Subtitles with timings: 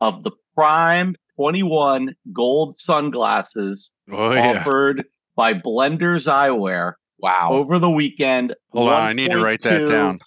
[0.00, 4.60] of the Prime 21 gold sunglasses Oh yeah.
[4.60, 5.04] offered
[5.34, 7.50] by Blenders Eyewear Wow.
[7.52, 8.54] over the weekend.
[8.72, 10.18] Hold on, I need to write that down.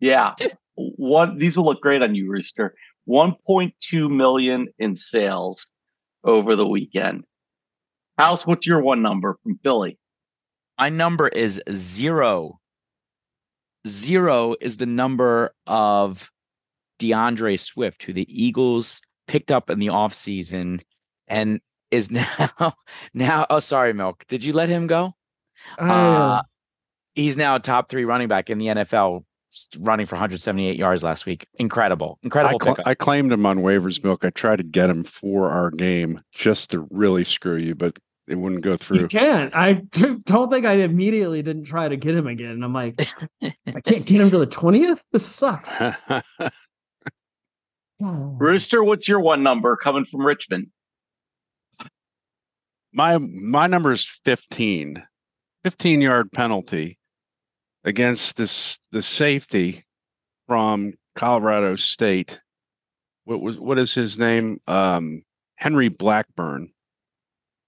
[0.00, 0.34] Yeah.
[0.74, 2.74] One these will look great on you, Rooster.
[3.08, 5.66] 1.2 million in sales
[6.24, 7.24] over the weekend.
[8.18, 9.98] House, what's your one number from Philly?
[10.78, 12.60] My number is zero.
[13.86, 16.30] Zero is the number of
[17.02, 20.80] D'Andre Swift, who the Eagles picked up in the offseason
[21.26, 22.10] and is
[22.50, 22.74] now
[23.14, 24.24] now oh sorry, Milk.
[24.28, 25.12] Did you let him go?
[25.78, 26.42] Uh,
[27.14, 29.24] he's now a top three running back in the NFL,
[29.78, 31.46] running for 178 yards last week.
[31.54, 34.24] Incredible, I, incredible cl- I claimed him on waivers milk.
[34.24, 38.36] I tried to get him for our game just to really screw you, but it
[38.36, 39.00] wouldn't go through.
[39.00, 39.54] You can't.
[39.54, 42.62] I d- don't think I immediately didn't try to get him again.
[42.62, 43.00] I'm like,
[43.42, 45.00] I can't get him to the 20th?
[45.12, 45.80] This sucks.
[48.02, 50.68] Rooster, what's your one number coming from Richmond?
[52.92, 55.02] my my number is 15.
[55.64, 56.98] 15 yard penalty
[57.84, 59.84] against this the safety
[60.46, 62.40] from Colorado State.
[63.24, 64.60] What was what is his name?
[64.66, 65.22] Um,
[65.56, 66.72] Henry Blackburn.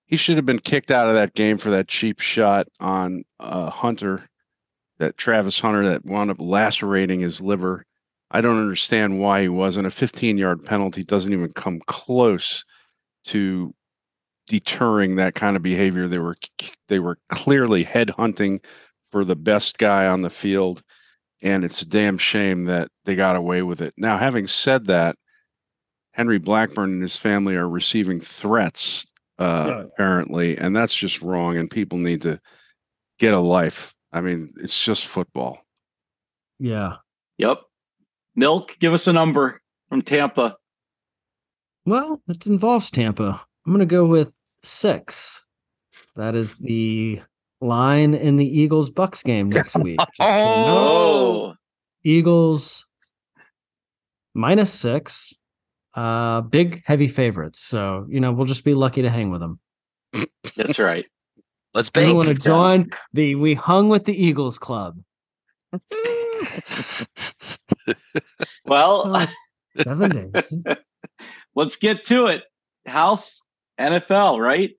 [0.07, 3.71] He should have been kicked out of that game for that cheap shot on uh,
[3.71, 4.29] Hunter,
[4.99, 7.87] that Travis Hunter that wound up lacerating his liver.
[8.35, 9.87] I don't understand why he wasn't.
[9.87, 12.65] A 15 yard penalty doesn't even come close
[13.27, 13.73] to
[14.49, 16.09] deterring that kind of behavior.
[16.09, 16.35] They were
[16.89, 18.65] they were clearly headhunting
[19.07, 20.83] for the best guy on the field,
[21.43, 23.95] and it's a damn shame that they got away with it.
[23.97, 25.15] Now, having said that,
[26.11, 29.81] Henry Blackburn and his family are receiving threats uh, Yeah.
[29.83, 31.57] apparently, and that's just wrong.
[31.57, 32.41] And people need to
[33.21, 33.95] get a life.
[34.13, 35.61] I mean, it's just football.
[36.59, 36.97] Yeah.
[37.39, 37.61] Yep.
[38.37, 40.57] Milk, give us a number from Tampa.
[41.87, 43.41] Well, it involves Tampa.
[43.67, 45.45] I'm going to go with six.
[46.17, 47.21] That is the
[47.61, 49.99] line in the Eagles Bucks game next week.
[49.99, 50.25] Just so.
[50.27, 51.55] Oh,
[52.05, 52.87] Eagles
[54.35, 55.35] minus six.
[55.95, 57.61] Uh, big heavy favorites.
[57.61, 59.61] So you know we'll just be lucky to hang with them.
[60.57, 61.07] that's right.
[61.73, 64.99] Let's If you want to join the We Hung with the Eagles Club.
[68.67, 69.27] Well,
[69.83, 70.55] Seven days.
[71.55, 72.43] let's get to it.
[72.87, 73.41] House,
[73.81, 74.71] NFL, right?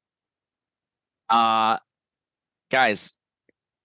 [1.30, 1.78] Uh,
[2.72, 3.14] guys,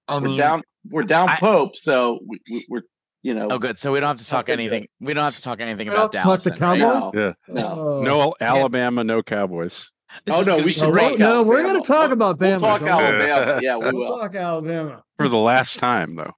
[0.08, 0.62] I we're mean, down.
[0.88, 2.82] We're down I- Pope, so we, we, we're
[3.22, 3.48] you know.
[3.50, 3.78] oh, good.
[3.78, 4.60] So we don't have to talk Okay, good.
[4.60, 4.88] anything.
[5.00, 6.81] We don't have to talk anything We don't about have to talk the then, right?
[6.81, 7.12] Cowboys?
[7.12, 7.32] No, yeah.
[7.48, 7.66] no.
[7.69, 8.02] Oh.
[8.02, 9.91] No Alabama, no Cowboys.
[10.28, 11.08] Oh This is no, we be should No, great.
[11.10, 12.82] talk no, we're gonna talk We'll- about We'll Bama, talk.
[12.82, 13.60] Alabama.
[13.62, 14.19] Yeah, we We'll will.
[14.19, 15.04] talk Alabama.
[15.19, 16.32] For the last time, though.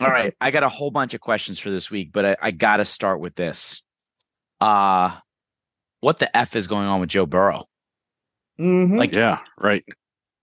[0.00, 2.50] All right, I got a whole bunch of questions for this week, but I, I
[2.50, 3.82] got to start with this.
[4.60, 5.16] Uh
[6.00, 7.64] what the f is going on with Joe Burrow?
[8.58, 8.98] Mhm.
[8.98, 9.84] Like Yeah, right.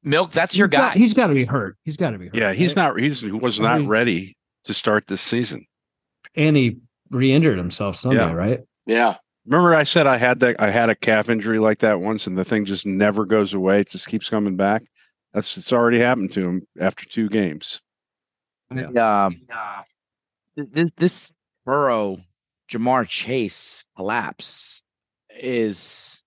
[0.03, 1.00] Milk, that's your He's got- guy.
[1.00, 1.78] he's got to be hurt.
[1.84, 2.35] He's got to be hurt.
[2.35, 2.94] Yeah, he's right?
[2.94, 3.00] not.
[3.00, 5.66] He's he was not he's- ready to start this season.
[6.35, 6.78] And he
[7.09, 8.34] re-injured himself Sunday, Yeah.
[8.34, 8.59] right?
[8.85, 10.59] Yeah, Remember, I said I had that.
[10.62, 13.79] I had a calf injury like that once, and the thing just never goes away.
[13.81, 14.84] It just keeps coming back.
[15.34, 17.81] That's it's already happened to him after two games.
[18.74, 19.26] Yeah.
[19.26, 19.42] Um,
[20.56, 21.34] this, this
[21.66, 22.18] Burrow,
[22.70, 24.84] Ja'Marr Chase collapse
[25.40, 26.22] is,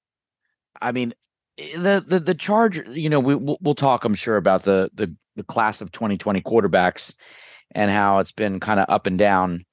[0.81, 1.15] I mean,
[1.59, 2.85] eh, the the the Charger.
[2.91, 4.05] You know, we we'll, we'll talk.
[4.05, 7.15] I'm sure about the the the class of 2020 quarterbacks
[7.73, 9.65] and how it's been kind of up and down.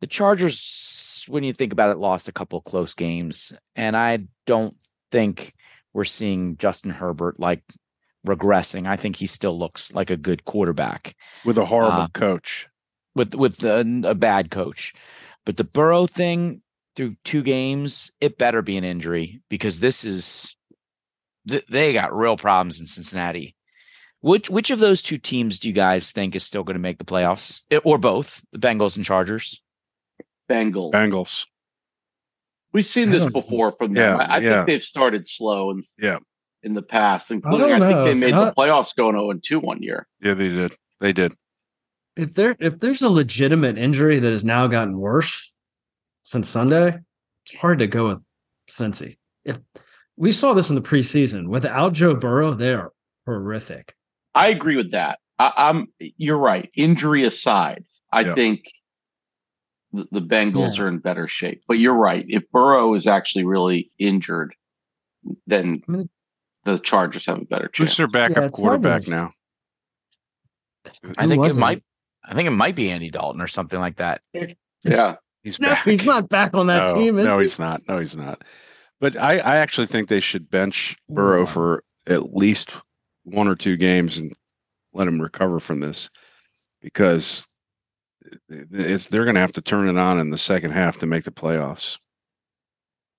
[0.00, 4.76] The Chargers, when you think about it, lost a couple close games, and I don't
[5.10, 5.54] think
[5.92, 7.62] we're seeing Justin Herbert like
[8.26, 8.86] regressing.
[8.86, 11.14] I think he still looks like a good quarterback
[11.44, 12.68] with a horrible Uh, coach.
[13.14, 14.92] with with a, a bad coach.
[15.44, 16.62] But the Burrow thing
[16.94, 20.56] through two games, it better be an injury because this is
[21.48, 23.56] th- they got real problems in Cincinnati.
[24.20, 26.98] Which which of those two teams do you guys think is still going to make
[26.98, 29.60] the playoffs, Eh, or both, the Bengals and Chargers?
[30.48, 30.92] Bengals.
[30.92, 31.46] Bengals.
[32.72, 34.20] We've seen this before from Yeah, them.
[34.20, 34.50] I, I yeah.
[34.54, 36.18] think they've started slow and Yeah.
[36.62, 39.60] In the past, including don't I, think they made Not- the playoffs going 0 2
[39.60, 40.06] one year.
[40.20, 40.74] Yeah, they did.
[41.00, 41.34] They did.
[42.16, 45.52] If there if there's a legitimate injury that has now gotten worse,
[46.24, 46.98] since Sunday,
[47.46, 48.18] it's hard to go with
[48.70, 49.16] Cincy.
[49.44, 49.58] If
[50.16, 52.92] we saw this in the preseason, without Joe Burrow, they are
[53.26, 53.94] horrific.
[54.34, 55.18] I agree with that.
[55.38, 55.86] I, I'm.
[55.98, 56.70] You're right.
[56.76, 58.34] Injury aside, I Yeah.
[58.34, 58.64] think
[59.92, 61.62] the, the Bengals are in better shape.
[61.66, 62.24] But you're right.
[62.28, 64.54] If Burrow is actually really injured,
[65.46, 66.10] then I mean-
[66.64, 67.90] the Chargers have a better chance.
[67.90, 69.32] Who's their backup it's hard to- quarterback now?
[71.18, 71.82] I think was it might.
[72.24, 74.20] I think it might be Andy Dalton or something like that.
[74.84, 75.16] Yeah.
[75.42, 75.84] He's No, back.
[75.84, 77.44] he's not back on that no, team, is no, he?
[77.44, 77.82] he's not.
[77.88, 78.42] No, he's not.
[79.00, 81.46] But I, I actually think they should bench Burrow Wow.
[81.46, 82.70] for at least
[83.24, 84.32] one or two games and
[84.92, 86.10] let him recover from this
[86.80, 87.44] because
[88.30, 90.98] eh, eh, it's they're going to have to turn it on in the second half
[90.98, 91.98] to make the playoffs.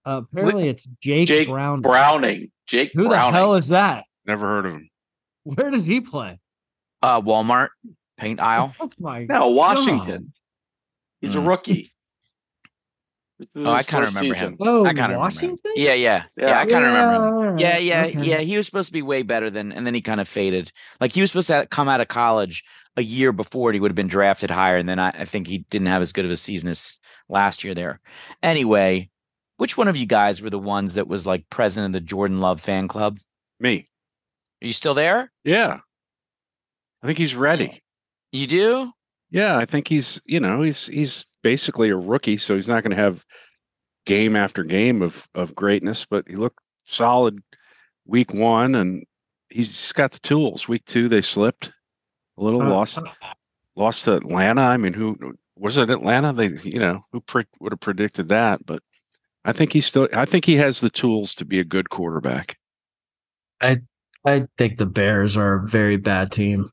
[0.05, 1.81] Uh, apparently, it's Jake, Jake Brown.
[1.81, 2.51] Browning.
[2.67, 3.09] Jake Browning.
[3.11, 4.05] Who the hell is that?
[4.25, 4.89] Never heard of him.
[5.43, 6.39] Where did he play?
[7.01, 7.69] Uh, Walmart
[8.17, 8.73] paint aisle.
[8.79, 9.25] Oh my!
[9.25, 10.33] no, Washington.
[11.21, 11.47] He's a Mm.
[11.47, 11.91] rookie.
[13.55, 14.53] Oh, I kind of remember season.
[14.53, 14.57] him.
[14.61, 15.19] Oh, I kind of him.
[15.19, 15.73] Washington.
[15.75, 16.47] Yeah, yeah, yeah.
[16.47, 16.59] Yeah.
[16.59, 17.57] I kind of remember him.
[17.59, 18.21] Yeah, yeah, okay.
[18.21, 18.37] yeah.
[18.39, 20.71] He was supposed to be way better than, and then he kind of faded.
[21.01, 22.63] Like he was supposed to come out of college
[22.95, 25.47] a year before and he would have been drafted higher, and then I, I think
[25.47, 27.99] he didn't have as good of a season as last year there.
[28.41, 29.09] Anyway,
[29.57, 32.39] which one of you guys were the ones that was like president of the Jordan
[32.39, 33.19] Love fan club?
[33.59, 33.87] Me.
[34.61, 35.31] Are you still there?
[35.43, 35.79] Yeah.
[37.01, 37.81] I think he's ready.
[38.31, 38.91] You do?
[39.29, 42.95] Yeah, I think he's, you know, he's he's basically a rookie, so he's not going
[42.95, 43.25] to have
[44.05, 47.41] game after game of of greatness, but he looked solid
[48.05, 49.03] week 1 and
[49.49, 50.67] he's got the tools.
[50.67, 51.71] Week 2 they slipped
[52.37, 52.99] a little, Uh, lost
[53.75, 54.61] lost to Atlanta.
[54.61, 55.17] I mean, who
[55.57, 56.31] was it Atlanta?
[56.33, 58.81] They, you know, who pre- would have predicted that, but
[59.45, 62.57] I think he's still I think he has the tools to be a good quarterback.
[63.61, 63.81] I
[64.25, 66.69] I think the Bears are a very bad team.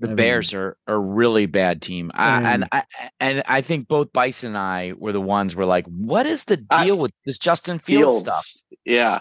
[0.00, 2.82] The I mean, Bears are a really bad team, I, and And- I
[3.20, 6.64] and I think both Bison and I were the ones were like, "What is the
[6.70, 8.20] I- deal with this Justin Fields, Fields.
[8.20, 8.48] stuff?"
[8.84, 9.20] Yeah.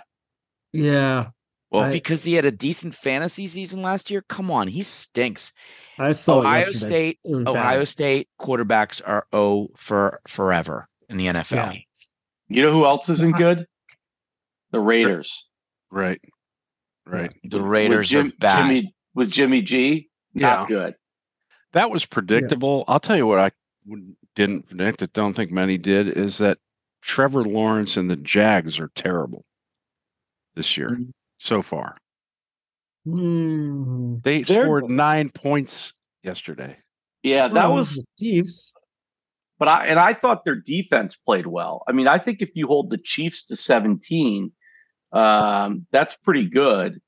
[0.76, 1.28] Yeah,
[1.72, 4.24] Well, I- Because he had a decent fantasy season last year.
[4.28, 5.52] Come on, he stinks.
[6.00, 6.72] I saw Ohio.
[6.72, 7.56] State, It was bad.
[7.56, 11.74] Ohio State quarterbacks are O for forever in the NFL.
[11.74, 11.80] Yeah.
[12.54, 13.66] You know who else isn't good?
[14.72, 15.48] The Raiders.
[15.92, 16.22] right.
[17.06, 17.34] Right.
[17.44, 18.68] The Raiders Jim- are bad.
[18.68, 20.10] Jimmy with Jimmy G.
[20.34, 20.68] Not Yeah.
[20.68, 20.96] good.
[21.74, 22.86] That was predictable.
[22.88, 23.52] I'll tell you what I
[24.36, 25.04] didn't predict.
[25.04, 26.08] I don't think many did.
[26.18, 26.60] Is that
[27.02, 29.44] Trevor Lawrence and the Jags are terrible
[30.56, 31.12] this year Mm.
[31.40, 31.98] so far.
[33.06, 34.20] Hmm.
[34.24, 36.78] They They're- scored nine points yesterday.
[37.22, 38.74] Yeah, that Well, was the Chiefs.
[39.64, 41.84] But I and I thought their defense played well.
[41.88, 44.52] I mean, I think if you hold the Chiefs to 17,
[45.14, 47.00] um, that's pretty good.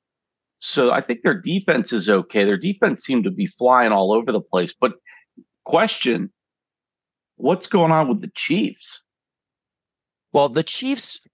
[0.59, 2.45] So I think their defense is okay.
[2.45, 4.73] Their defense seemed to be flying all over the place.
[4.73, 4.93] But
[5.65, 6.31] question,
[7.35, 9.03] what's going on with the Chiefs?
[10.31, 11.27] Well, the Chiefs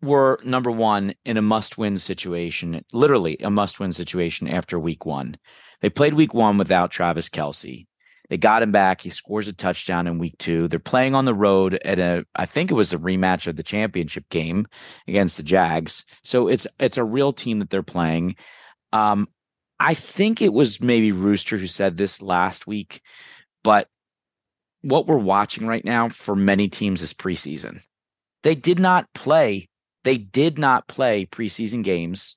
[0.00, 5.04] were number one in a must win situation, literally a must win situation after week
[5.04, 5.38] one.
[5.80, 7.88] They played week one without Travis Kelce.
[8.30, 9.00] They got him back.
[9.00, 10.68] He scores a touchdown in week two.
[10.68, 13.64] They're playing on the road at a, I think it was a rematch of the
[13.64, 14.66] championship game
[15.08, 16.06] against the Jags.
[16.22, 18.36] So it's it's a real team that they're playing.
[18.92, 19.28] Um,
[19.80, 23.02] I think it was maybe Rooster who said this last week,
[23.64, 23.88] but
[24.82, 27.82] what we're watching right now for many teams is preseason.
[28.44, 29.68] They did not play.
[30.04, 32.36] They did not play preseason games,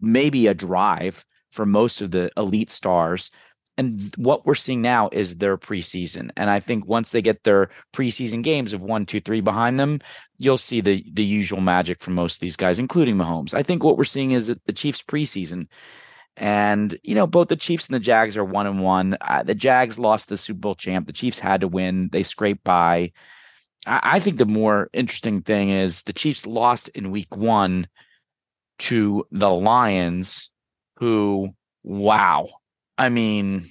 [0.00, 3.30] maybe a drive for most of the elite stars.
[3.80, 6.30] And what we're seeing now is their preseason.
[6.36, 10.00] And I think once they get their preseason games of one, two, three behind them,
[10.36, 13.54] you'll see the the usual magic from most of these guys, including Mahomes.
[13.54, 15.66] I think what we're seeing is that the Chiefs preseason.
[16.36, 19.16] And you know, both the Chiefs and the Jags are one and one.
[19.18, 21.06] Uh, the Jags lost the Super Bowl champ.
[21.06, 22.10] The Chiefs had to win.
[22.12, 23.12] They scraped by.
[23.86, 27.88] I, I think the more interesting thing is the Chiefs lost in Week One
[28.80, 30.52] to the Lions,
[30.96, 31.48] who,
[31.82, 32.46] wow,
[33.00, 33.64] I mean,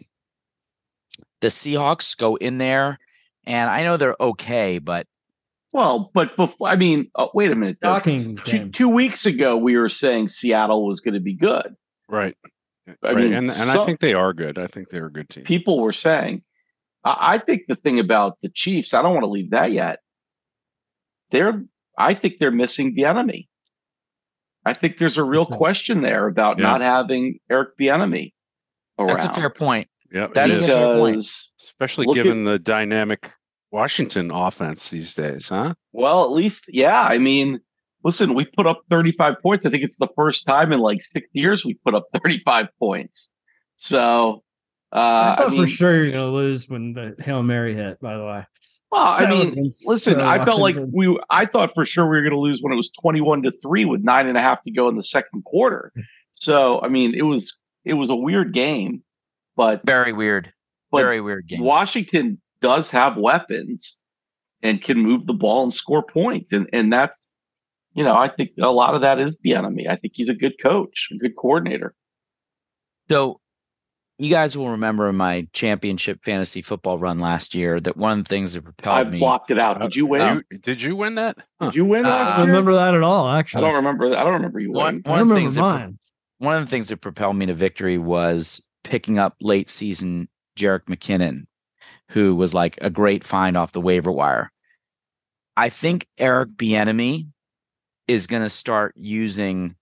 [1.42, 2.98] the Seahawks go in there,
[3.46, 5.06] and I know they're okay, but
[5.72, 7.78] Well, but before I mean, oh, wait a minute.
[7.80, 7.90] though.
[7.94, 8.38] Shocking.
[8.44, 11.76] Two, two weeks ago, we were saying Seattle was going to be good.
[12.10, 12.36] Right.
[13.04, 13.18] I right.
[13.18, 14.58] mean, and and I think they are good.
[14.58, 15.44] I think they're a good team.
[15.44, 16.42] people were saying.
[17.04, 20.00] I, I think the thing about the Chiefs, I don't want to leave that yet.
[21.30, 21.64] They're,
[22.00, 23.48] I think they're missing Bieniemy.
[24.66, 26.64] I think there's a real question there about Yeah.
[26.64, 28.34] not having Eric Bieniemy
[29.00, 29.18] around.
[29.18, 29.88] that's a fair point.
[30.12, 30.74] Yeah, that is is is.
[30.76, 31.18] a fair point.
[31.64, 33.32] Especially look at- given the dynamic
[33.72, 35.74] Washington offense these days, huh?
[35.92, 37.02] well, at least, yeah.
[37.04, 37.60] I mean,
[38.04, 39.66] listen, we put up 35 points.
[39.66, 43.30] I think it's the first time in like six years we put up 35 points.
[43.78, 44.44] So,
[44.92, 48.00] uh, I I, thought mean, for sure you're gonna lose when the hail mary hit.
[48.02, 48.44] By the way,
[48.92, 49.54] Well, I That mean,
[49.86, 52.60] listen, so I felt like we, I thought for sure we were going to lose
[52.62, 55.04] when it was 21 to three with nine and a half to go in the
[55.04, 55.94] second quarter.
[56.34, 59.04] So, I mean, it was, it was a weird game,
[59.56, 60.54] but, Very weird.
[60.92, 61.62] but Very weird game.
[61.62, 63.98] Washington does have weapons
[64.62, 66.52] and can move the ball and score points.
[66.52, 67.32] And, and that's,
[67.94, 69.90] you know, I think a lot of that is Bieniemy.
[69.90, 71.96] I think he's a good coach, a good coordinator.
[73.10, 73.40] So
[74.18, 78.30] you guys will remember my championship fantasy football run last year that one of the
[78.30, 79.80] things that propelled I've me blocked it out.
[79.80, 80.22] Did you win?
[80.22, 81.38] Uh, did you win that?
[81.60, 81.68] Huh.
[81.68, 83.30] Did you win Uh, I don't remember that at all.
[83.30, 84.06] Actually, I don't remember.
[84.08, 85.02] I don't remember you one, winning.
[85.06, 86.00] I one of remember the things that pro- mine.
[86.40, 90.86] One of the things that propelled me to victory was picking up late season Jerick
[90.86, 91.46] McKinnon,
[92.10, 94.52] who was like a great find off the waiver wire.
[95.56, 97.28] I think Eric Bieniemy
[98.08, 99.76] is going to start using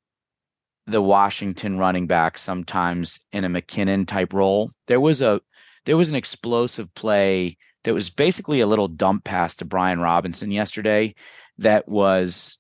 [0.88, 4.72] the Washington running back sometimes in a McKinnon type role.
[4.88, 5.42] There was a
[5.86, 10.52] there was an explosive play that was basically a little dump pass to Brian Robinson
[10.52, 11.14] yesterday
[11.60, 12.58] that was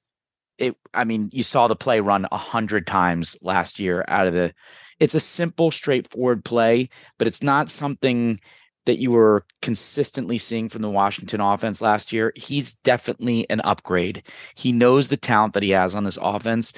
[0.57, 4.33] it I mean you saw the play run a hundred times last year out of
[4.33, 4.53] the
[4.99, 8.39] it's a simple straightforward play but it's not something
[8.87, 12.31] that you were consistently seeing from the Washington offense last year.
[12.37, 14.23] He's definitely an upgrade.
[14.55, 16.71] He knows the talent that he has on this offense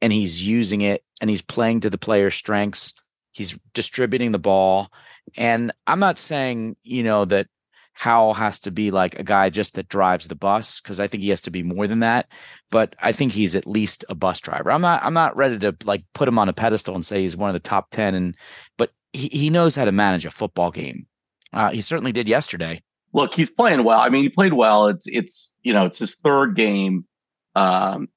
[0.00, 2.94] and he's using it and he's playing to the player's strengths.
[3.32, 4.92] He's distributing the ball
[5.36, 7.48] and I'm not saying you know that
[7.94, 11.22] Howell has to be like a guy just that drives the bus because I think
[11.22, 12.28] he has to be more than that.
[12.70, 14.72] But I think he's at least a bus driver.
[14.72, 17.36] I'm not I'm not ready to like put him on a pedestal and say he's
[17.36, 18.14] one of the top ten.
[18.14, 18.36] And
[18.76, 21.06] but he, he knows how to manage a football game.
[21.52, 22.82] Uh, he certainly did yesterday.
[23.14, 24.00] look, he's playing well.
[24.00, 24.88] I mean, he played well.
[24.88, 27.06] It's it's you know it's his third game
[27.54, 28.08] um,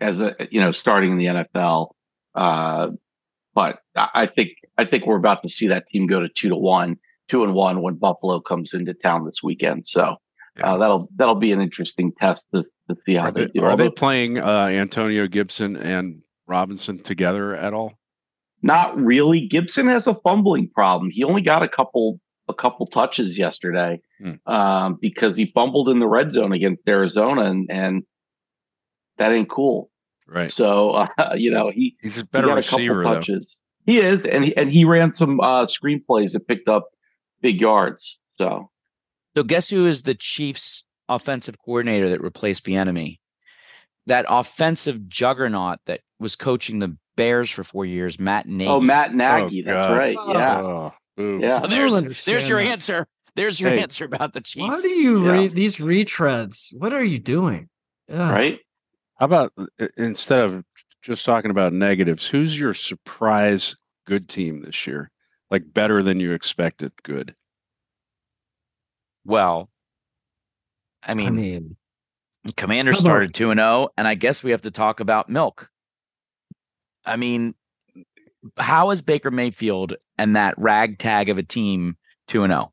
[0.00, 1.90] as a you know starting in the NFL.
[2.34, 2.90] Uh,
[3.54, 6.56] but I think I think we're about to see that team go to two to
[6.56, 6.96] one,
[7.30, 9.86] two and one when Buffalo comes into town this weekend.
[9.86, 10.16] So
[10.62, 13.64] uh, that'll that'll be an interesting test to, to see how Are they, they, do.
[13.64, 17.94] are they playing uh, Antonio Gibson and Robinson together at all?
[18.62, 19.46] not really.
[19.46, 21.10] Gibson has a fumbling problem.
[21.10, 24.32] He only got a couple a couple touches yesterday Hmm.
[24.44, 28.02] um, because he fumbled in the red zone against Arizona, and and
[29.16, 29.90] that ain't cool.
[30.26, 30.50] Right.
[30.50, 33.14] So uh, you know he, He's a he better got a receiver couple though.
[33.20, 33.58] touches.
[33.86, 36.90] He is, and he, and he ran some uh, screenplays that picked up
[37.40, 38.18] big yards.
[38.38, 38.70] So
[39.36, 43.18] So guess who is the Chiefs offensive coordinator that replaced Bieniemy?
[44.06, 48.70] That offensive juggernaut that was coaching the Bears for four years, Matt Nagy.
[48.70, 49.96] oh, Matt Nagy, that's God.
[49.98, 50.16] right.
[50.28, 50.92] Yeah, Oh.
[51.18, 51.60] Yeah.
[51.60, 52.70] So there's there's your that.
[52.70, 53.06] answer.
[53.36, 53.82] There's your Hey.
[53.82, 54.68] answer about the Chiefs.
[54.68, 55.32] Why do you Yeah.
[55.32, 56.74] read these retreads?
[56.76, 57.68] What are you doing?
[58.10, 58.18] Ugh.
[58.30, 58.58] right.
[59.16, 59.66] How about uh,
[59.98, 60.64] instead of
[61.02, 65.10] just talking about negatives, who's your surprise good team this year?
[65.50, 66.92] Like better than you expected.
[67.02, 67.34] Good.
[69.24, 69.68] Well,
[71.02, 71.76] I mean, I mean,
[72.56, 75.70] Commander started 2 and 0, and I guess we have to talk about milk.
[77.04, 77.54] I mean,
[78.58, 81.96] how is Baker Mayfield and that ragtag of a team
[82.28, 82.72] 2 and 0?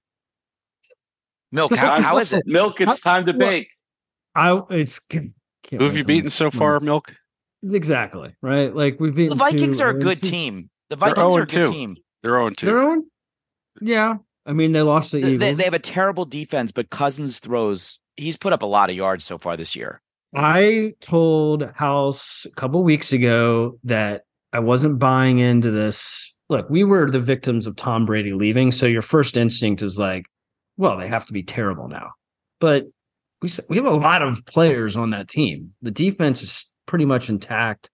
[1.51, 2.43] Milk, how, how is it?
[2.45, 3.69] Milk, it's time to bake.
[4.35, 5.31] I it's can't
[5.71, 6.55] Who have you beaten so month.
[6.55, 7.15] far, Milk?
[7.63, 8.73] Exactly right.
[8.75, 10.69] Like we've been The Vikings two- are a good two- team.
[10.89, 11.51] The Vikings oh are a 0-2.
[11.65, 11.97] good team.
[12.27, 12.65] They're 0 2.
[12.65, 13.03] Their own.
[13.81, 14.15] Yeah,
[14.45, 15.39] I mean they lost the They, Eagles.
[15.39, 17.99] they, they have a terrible defense, but Cousins throws.
[18.15, 20.01] He's put up a lot of yards so far this year.
[20.35, 26.33] I told House a couple weeks ago that I wasn't buying into this.
[26.49, 30.25] Look, we were the victims of Tom Brady leaving, so your first instinct is like,
[30.77, 32.11] well, they have to be terrible now.
[32.59, 32.85] But
[33.41, 35.73] we we have a lot of players on that team.
[35.81, 37.89] The defense is pretty much intact.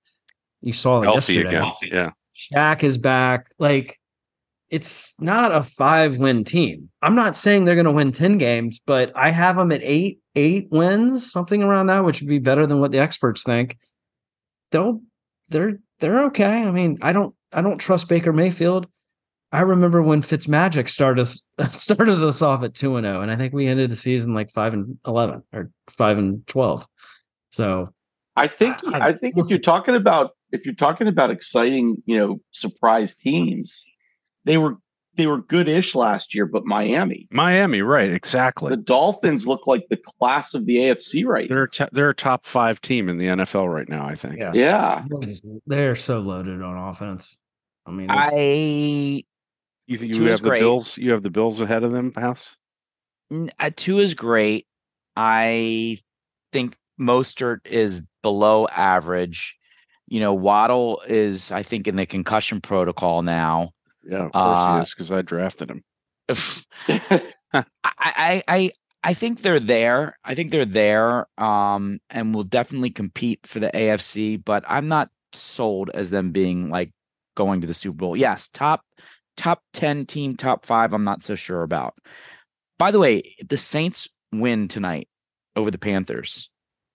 [0.62, 1.58] You saw it Healthy yesterday.
[1.58, 1.72] again.
[1.84, 2.12] Yeah.
[2.56, 3.48] Shaq is back.
[3.60, 4.00] Like,
[4.74, 6.90] it's not a five win team.
[7.04, 10.20] I'm not saying they're going to win 10 games, but I have them at eight,
[10.36, 13.78] eight wins, something around that, which would be better than what the experts think.
[14.72, 15.00] They'll,
[15.50, 16.64] they're, they're okay.
[16.64, 18.88] I mean, I don't, I don't trust Baker Mayfield.
[19.52, 23.36] I remember when Fitzmagic started us, started us off at 2 and 0, and I
[23.36, 26.88] think we ended the season like 5 and 11 or 5 and 12.
[27.52, 27.90] So,
[28.36, 32.18] I think I- I think if you're talking about if you're talking about exciting, you
[32.18, 33.86] know, surprise teams,
[34.46, 34.78] they were
[35.16, 38.12] they were good-ish last year, but Miami, Miami, right.
[38.12, 38.70] Exactly.
[38.70, 41.48] the Dolphins look like the class of the AFC right.
[41.48, 44.06] They're a t- they're a top five team in the NFL right now.
[44.06, 44.40] I think.
[44.40, 44.52] yeah.
[44.54, 45.04] Yeah,
[45.68, 47.38] They're so loaded on offense.
[47.86, 49.22] I mean, I
[49.88, 50.62] You think you have the great.
[50.62, 50.98] Bills?
[50.98, 52.56] You have the Bills ahead of them, House.
[53.32, 54.66] Uh, two is great.
[55.16, 56.00] I
[56.52, 59.58] think Mostert is below average.
[60.08, 63.72] You know, Waddle is, I think, in the concussion protocol now.
[64.04, 65.84] Yeah, of course Uh, he is because I drafted him.
[67.54, 68.72] I, I, I,
[69.04, 70.18] I think they're there.
[70.24, 74.44] I think they're there, um, and will definitely compete for the AFC.
[74.44, 76.92] But I'm not sold as them being like
[77.36, 78.16] going to the Super Bowl.
[78.18, 78.86] Yes, top
[79.36, 80.94] top ten team, top five.
[80.94, 81.96] I'm not so sure about.
[82.78, 85.08] By the way, if the Saints win tonight
[85.56, 86.50] over the Panthers,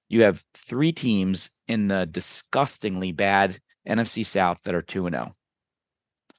[0.08, 5.34] you have three teams in the disgustingly bad NFC South that are two and zero.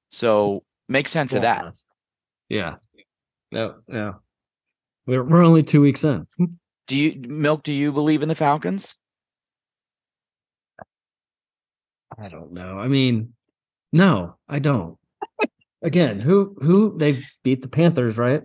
[0.10, 1.76] So make sense of that.
[2.50, 2.76] Yeah.
[3.52, 4.14] No, yeah.
[5.06, 6.28] We're we're only two weeks in.
[6.88, 7.64] Do you milk?
[7.64, 8.96] Do you believe in the Falcons?
[12.18, 12.78] I don't know.
[12.80, 13.34] I mean,
[13.94, 14.98] no, I don't.
[15.82, 18.44] Again, who who they beat the Panthers, right?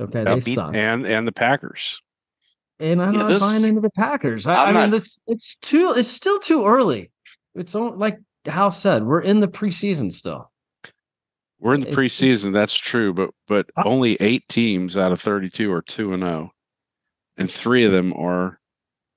[0.00, 0.26] Okay, Yep.
[0.26, 0.74] they Beat- suck.
[0.74, 2.00] and and the Packers.
[2.78, 4.46] And I'm Yeah, not this- buying into the Packers.
[4.46, 7.10] I, I I'm mean, not- this it's too it's still too early.
[7.54, 10.50] It's on, like Hal said, we're in the preseason still.
[11.58, 15.20] We're in the It's- preseason, that's true, but but I- only eight teams out of
[15.20, 16.52] 32 are 2 and 0.
[17.38, 18.60] And 3 of them are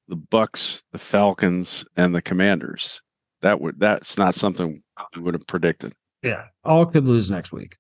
[0.07, 3.01] the Bucks, the Falcons, and the Commanders.
[3.41, 4.81] That would that's not something
[5.15, 5.93] we would have predicted.
[6.24, 7.77] Yeah, all could lose next week.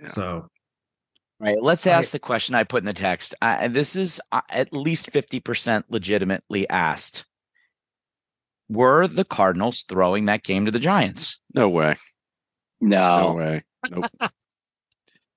[0.00, 0.08] Yeah.
[0.08, 0.48] So
[1.40, 1.56] Right.
[1.62, 3.32] Let's I- ask the question I put in the text.
[3.40, 7.26] Uh, and this is uh, at least 50% legitimately asked.
[8.68, 11.40] Were the Cardinals throwing that game to the Giants?
[11.54, 11.96] No way.
[12.80, 13.34] No No.
[13.34, 13.64] way.
[13.90, 14.04] Nope.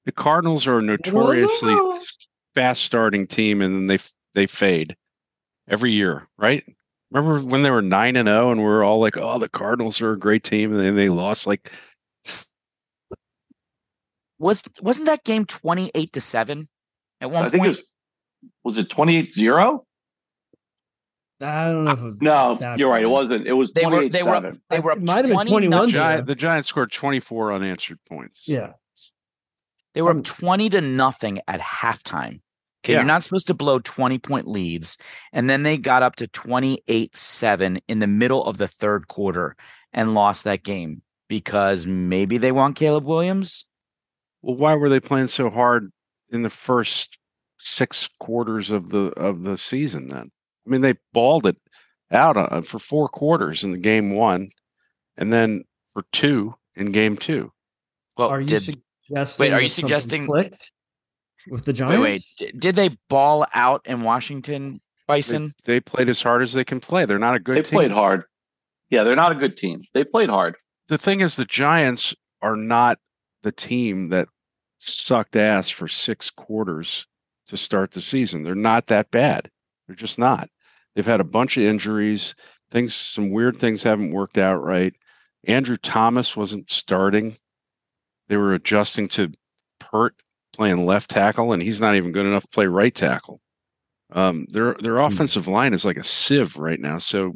[0.05, 1.75] the Cardinals are a notoriously
[2.55, 3.99] fast starting team and then they
[4.33, 4.95] they fade
[5.67, 6.63] every year, right?
[7.11, 10.01] Remember when they were 9 and 0 and we are all like, "Oh, the Cardinals
[10.01, 11.71] are a great team." And then they lost like
[14.39, 16.67] Was wasn't that game 28 to 7
[17.19, 17.85] at one I think it was
[18.63, 19.83] was it 28-0?
[21.41, 23.03] I don't know if it was No, that you're right.
[23.03, 23.47] It wasn't.
[23.47, 25.69] It was They were 28 they were they were It up might have been 21
[25.69, 25.89] nothing.
[25.91, 28.47] Giant, the Giants scored 24 unanswered points.
[28.47, 28.73] Yeah.
[29.93, 32.39] They were Um, up 20 to nothing at halftime.
[32.83, 32.99] Okay, Yeah.
[32.99, 34.97] you're not supposed to blow 20 point leads.
[35.33, 39.55] And then they got up to 28 7 in the middle of the third quarter
[39.93, 43.65] and lost that game because maybe they want Caleb Williams.
[44.41, 45.91] Well, why were they playing so hard
[46.29, 47.19] in the first
[47.59, 50.07] six quarters of the of the season?
[50.07, 50.31] Then,
[50.71, 51.57] I mean, they balled it
[52.11, 54.51] out uh, for four quarters in the game one,
[55.17, 57.51] and then for two in game two.
[58.17, 58.61] Well, are you did,
[59.03, 59.43] suggesting?
[59.43, 60.71] wait, are you suggesting- clicked
[61.49, 62.01] with the Giants?
[62.01, 65.51] wait, d- did they ball out in Washington, Bison?
[65.65, 67.03] they played as hard as they can play.
[67.03, 67.63] They're not a good team.
[67.63, 67.77] They team.
[67.77, 68.23] played hard.
[68.89, 69.83] Yeah, they're not a good team.
[69.93, 70.55] They played hard.
[70.87, 72.97] the thing is the Giants are not
[73.43, 74.29] the team that
[74.79, 77.05] sucked ass for six quarters
[77.47, 78.43] to start the season.
[78.43, 79.51] They're not that bad.
[79.87, 80.49] They're just not.
[80.95, 82.35] They've had a bunch of injuries.
[82.69, 84.93] Things some weird things haven't worked out right.
[85.45, 87.37] Andrew Thomas wasn't starting.
[88.27, 89.31] They were adjusting to
[89.79, 90.15] Pert
[90.53, 93.41] playing left tackle, and he's not even good enough to play right tackle.
[94.13, 96.97] Um, their their offensive line is like a sieve right now.
[96.97, 97.33] So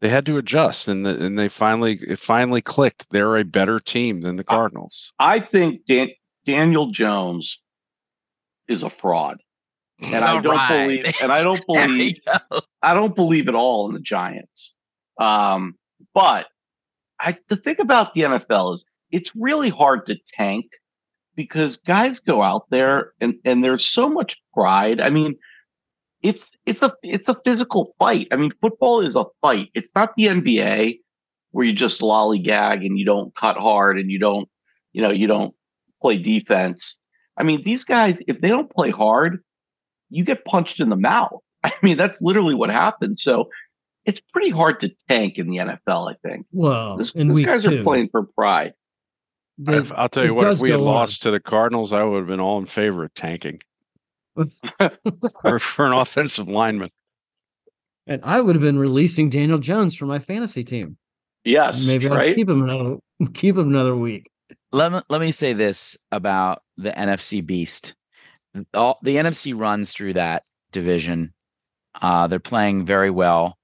[0.00, 3.10] they had to adjust, and the, and they finally it finally clicked.
[3.10, 5.12] They're a better team than the Cardinals.
[5.18, 6.12] I think Dan-
[6.44, 7.62] Daniel Jones
[8.68, 9.38] is a fraud,
[10.00, 10.86] and I don't right.
[10.86, 11.14] believe.
[11.22, 12.14] And I don't believe.
[12.82, 14.74] I don't believe at all in the Giants.
[15.20, 15.76] Um,
[16.14, 16.48] but
[17.20, 20.66] I the thing about the NFL is it's really hard to tank
[21.36, 25.00] because guys go out there and and there's so much pride.
[25.00, 25.36] I mean,
[26.22, 28.28] it's it's a it's a physical fight.
[28.32, 29.68] I mean, football is a fight.
[29.74, 30.98] It's not the NBA
[31.52, 34.48] where you just lollygag and you don't cut hard and you don't
[34.92, 35.54] you know you don't
[36.02, 36.98] play defense.
[37.36, 39.43] I mean, these guys if they don't play hard,
[40.14, 41.40] you get punched in the mouth.
[41.64, 43.22] I mean, that's literally what happens.
[43.22, 43.48] So
[44.04, 46.10] it's pretty hard to tank in the NFL.
[46.12, 48.74] I think Well, this, in these guys two, are playing for pride.
[49.58, 50.94] the- If- I'll tell you what, if we had go on.
[50.94, 53.60] lost to the Cardinals, I would have been all in favor of tanking
[55.42, 56.90] for, for an offensive lineman.
[58.06, 60.96] and I would have been releasing Daniel Jones for my fantasy team.
[61.44, 62.34] Yes, Maybe I'll right.
[62.34, 62.96] keep him another
[63.34, 64.30] keep him another week.
[64.72, 67.94] let me let me say this about the NFC beast.
[68.72, 71.34] All the NFC runs through that division.
[72.00, 73.58] Uh, they're playing very well.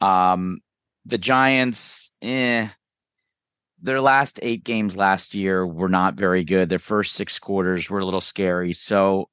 [0.00, 0.58] Um,
[1.04, 2.68] the Giants, eh,
[3.80, 6.68] their last eight games last year were not very good.
[6.68, 8.72] Their first six quarters were a little scary.
[8.72, 9.28] So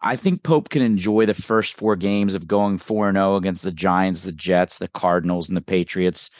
[0.00, 3.72] I think Pope can enjoy the first four games of going 4 0 against the
[3.72, 6.30] Giants, the Jets, the Cardinals, and the Patriots.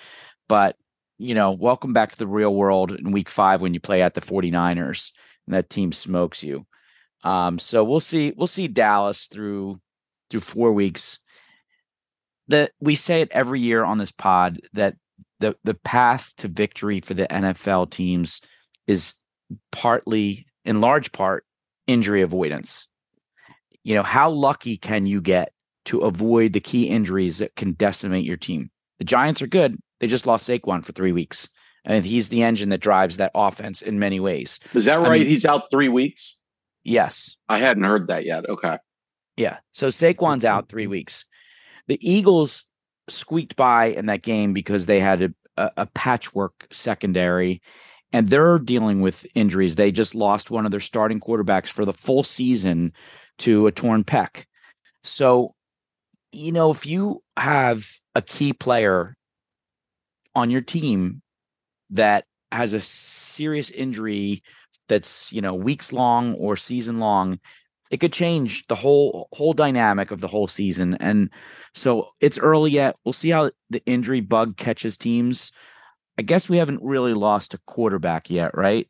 [0.48, 0.76] But,
[1.18, 4.14] you know, welcome back to the real world in week five when you play at
[4.14, 5.12] the 49ers
[5.46, 6.66] and that team smokes you.
[7.24, 9.80] Um, so we'll see, we'll see Dallas through
[10.30, 11.18] through four weeks.
[12.48, 14.96] That we say it every year on this pod that
[15.40, 18.42] the the path to victory for the NFL teams
[18.86, 19.14] is
[19.72, 21.44] partly, in large part,
[21.86, 22.86] injury avoidance.
[23.82, 25.52] you know, how lucky can you get
[25.86, 28.70] to avoid the key injuries that can decimate your team?
[28.98, 29.76] The Giants are good.
[30.00, 31.48] They just lost Saquon for three weeks,
[31.84, 34.60] and he's the engine that drives that offense in many ways.
[34.74, 35.20] Is that I right?
[35.20, 36.38] mean- He's out three weeks.
[36.84, 38.48] Yes, I hadn't heard that yet.
[38.48, 38.78] Okay.
[39.36, 39.58] Yeah.
[39.72, 41.24] So Saquon's out three weeks.
[41.86, 42.64] The Eagles
[43.08, 47.60] squeaked by in that game because they had a, a, a patchwork secondary
[48.12, 49.74] and they're dealing with injuries.
[49.76, 52.92] They just lost one of their starting quarterbacks for the full season
[53.38, 54.44] to a torn pec.
[55.02, 55.50] So,
[56.32, 59.16] you know, if you have a key player
[60.34, 61.22] on your team
[61.90, 64.42] that has a serious injury
[64.88, 67.38] that's, you know, weeks long or season long,
[67.90, 70.94] it could change the whole whole dynamic of the whole season.
[71.00, 71.30] And
[71.74, 72.96] so it's early yet.
[73.04, 75.52] We'll see how the injury bug catches teams.
[76.18, 78.88] I guess we haven't really lost a quarterback yet, right?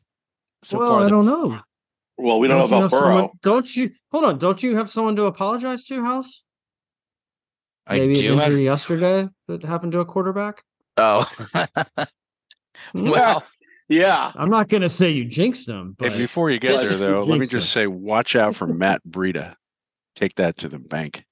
[0.63, 1.61] So well, far, I the- don't know.
[2.17, 3.01] Well, we don't, you know have about Burrow.
[3.15, 3.91] someone- don't you?
[4.13, 4.39] Hold on.
[4.39, 6.45] Don't you have someone to apologize to, House?
[7.87, 8.49] I Maybe do an have.
[8.49, 10.63] injury yesterday that happened to a quarterback.
[10.97, 11.27] Oh,
[12.95, 13.43] well,
[13.89, 14.33] Yeah.
[14.35, 17.21] I'm not going to say you jinxed him, but Hey, before you get there, though,
[17.21, 17.83] let me just him.
[17.83, 19.55] say, watch out for Matt Breida.
[20.17, 21.25] Take that to the bank.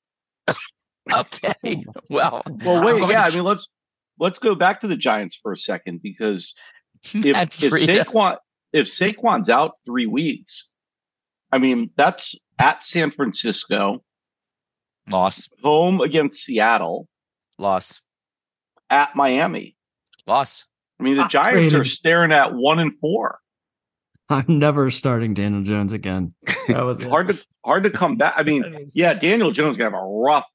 [1.13, 1.85] okay.
[2.11, 2.99] Well, Well, wait.
[2.99, 3.25] going Yeah.
[3.25, 3.69] I mean, let's
[4.19, 6.55] let's go back to the Giants for a second because
[7.15, 8.05] if Matt if Breida.
[8.05, 8.37] Saquon
[8.73, 10.69] if Saquon's out three weeks,
[11.51, 14.03] I mean that's at San Francisco,
[15.11, 17.09] loss, home against Seattle,
[17.59, 18.01] loss,
[18.91, 19.77] at Miami.
[20.27, 20.67] loss.
[21.03, 23.41] I mean, the Not Giants are staring at one and four.
[24.29, 26.33] I'm never starting Daniel Jones again.
[26.69, 28.35] That was hard to hard to come back.
[28.37, 30.49] I mean, yeah, Daniel Jones gonna have a rough,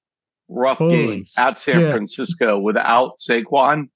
[0.47, 1.91] rough Holy game at San shit.
[1.91, 3.89] Francisco without Saquon.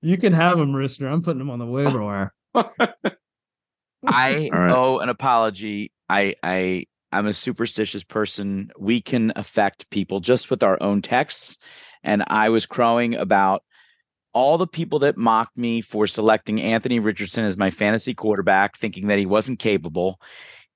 [0.00, 1.06] You can have him, Rooster.
[1.06, 2.32] I'm putting him on the waiver wire.
[2.54, 4.72] I All right.
[4.72, 5.92] owe an apology.
[6.08, 8.70] I I I'm a superstitious person.
[8.78, 11.58] We can affect people just with our own texts.
[12.02, 13.64] And I was crowing about
[14.38, 19.08] all the people that mocked me for selecting Anthony Richardson as my fantasy quarterback, thinking
[19.08, 20.20] that he wasn't capable.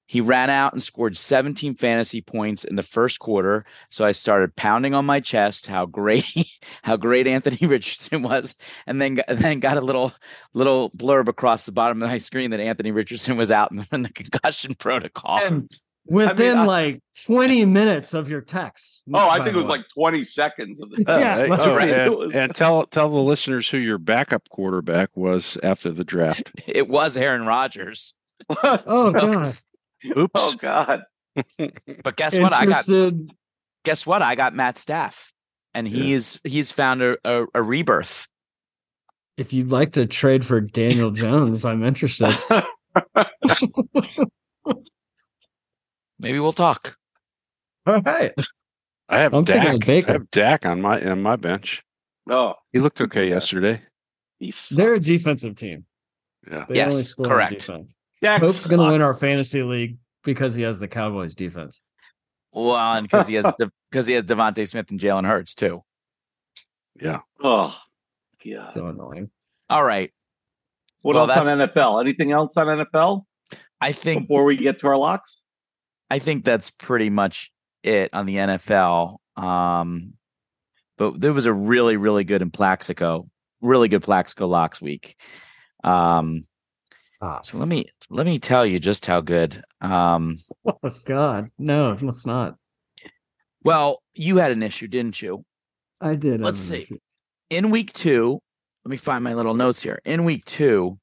[0.07, 3.65] He ran out and scored 17 fantasy points in the first quarter.
[3.89, 6.27] So I started pounding on my chest how great
[6.83, 8.57] how great Anthony Richardson was,
[8.89, 10.13] and then then got a little
[10.55, 14.13] little blurb across the bottom of my screen that Anthony Richardson was out in the
[14.13, 15.39] concussion protocol.
[15.39, 15.71] And
[16.07, 19.03] within I- like 20 minutes of your text.
[19.13, 19.79] Oh, I think it was way.
[19.79, 21.89] like 20 seconds of the Yeah, oh, right.
[21.89, 26.51] And, and tell tell the listeners who your backup quarterback was after the draft.
[26.67, 28.15] it was Aaron Rodgers,
[28.63, 29.59] Oh, So- God.
[30.17, 30.31] Oops.
[30.35, 31.03] oh God.
[32.03, 32.53] but guess what?
[32.53, 32.85] I got
[33.85, 34.21] guess what?
[34.21, 35.33] I got Matt Staff,
[35.75, 38.27] and he's he's found a, a, a rebirth.
[39.39, 42.37] If you'd like to trade for Daniel Jones, I'm interested.
[46.23, 46.97] Maybe we'll talk.
[47.87, 48.33] All right.
[49.09, 49.87] I have I'm thinking of Dak.
[49.87, 50.09] Baker.
[50.09, 51.83] I have Dak on my on my bench.
[52.31, 53.35] oh, He looked okay Yeah.
[53.35, 53.83] yesterday.
[54.39, 55.85] he's They're a defensive team.
[56.51, 56.65] Yeah.
[56.69, 57.67] They Yes, only score on correct.
[57.67, 57.95] defense.
[58.23, 61.83] Dak Pope's going to win our fantasy league because he has the Cowboys defense.
[62.53, 63.47] Well, and because he has
[63.91, 65.83] because he has DeVonta Smith and Jalen Hurts too.
[67.01, 67.21] Yeah.
[67.43, 67.77] Oh,
[68.45, 68.71] yeah.
[68.71, 69.31] So annoying.
[69.69, 70.13] All right,
[71.03, 72.01] What Well, else on NFL?
[72.01, 73.25] Anything else on NFL
[73.81, 75.42] I think before we get to our locks?
[76.13, 77.51] I think that's pretty much
[77.83, 79.17] it on the NFL.
[79.37, 80.13] Um,
[80.99, 83.29] but there was a really, really good in Plaxico,
[83.63, 85.17] really good Plaxico locks week.
[85.83, 86.45] Um,
[87.23, 87.41] Ah.
[87.43, 89.63] so let me let me tell you just how good.
[89.81, 91.51] Um, Oh, God.
[91.57, 92.57] No, let's not.
[93.65, 95.45] well, you had an issue, didn't you?
[96.01, 96.41] I did.
[96.41, 96.83] Let's see.
[96.83, 96.99] issue.
[97.49, 98.41] In week two,
[98.85, 100.01] let me find my little notes here.
[100.05, 100.99] In week two,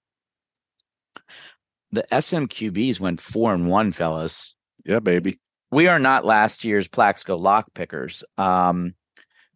[1.91, 4.55] the SMQBs went four and one, fellas.
[4.85, 5.39] Yeah, baby.
[5.71, 8.23] we are not last year's Plaxico lock pickers.
[8.37, 8.93] Um,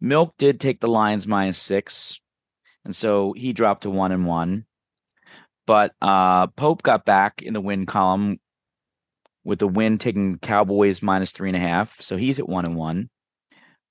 [0.00, 2.20] Milk did take the Lions minus six,
[2.84, 4.66] and so he dropped to one and one.
[5.66, 8.38] But uh, Pope got back in the win column
[9.44, 12.76] with the win taking Cowboys minus three and a half, so he's at one and
[12.76, 13.08] one.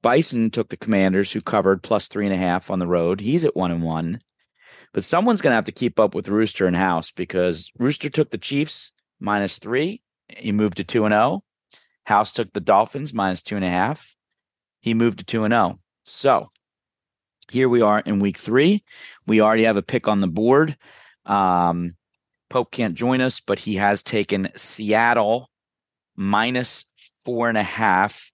[0.04, 3.22] Bison took the Commanders, who covered plus three and a half on the road.
[3.22, 4.19] He's at one and one.
[4.93, 8.30] But someone's going to have to keep up with Rooster and House because Rooster took
[8.30, 10.02] the Chiefs minus three.
[10.30, 11.44] He moved to two and zero.
[12.06, 14.16] House took the Dolphins minus two and a half.
[14.82, 15.80] He moved to two and zero.
[16.06, 16.50] So
[17.52, 18.84] here we are in week three.
[19.28, 20.76] We already have a pick on the board.
[21.26, 21.96] Um,
[22.50, 25.50] Pope can't join us, but he has taken Seattle
[26.16, 26.86] minus
[27.26, 28.32] four and a half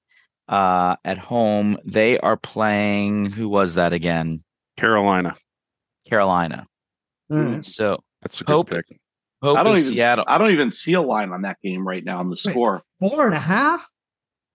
[0.48, 1.78] uh, at home.
[1.86, 3.28] They are playing.
[3.32, 4.44] Who was that again?
[4.78, 5.36] Carolina.
[6.08, 6.66] Carolina.
[7.32, 7.64] All right.
[7.66, 8.99] So That's a good Hope- pick.
[9.42, 9.98] Hope I don't is even.
[9.98, 10.26] Seattle.
[10.28, 12.52] I don't even see a line on that game right now on the Wait.
[12.54, 12.82] score.
[13.00, 13.88] Four and a half?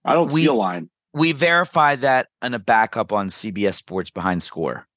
[0.05, 0.91] I don't We- see a line.
[1.15, 4.89] We verified that in a backup on CBS Sports behind score.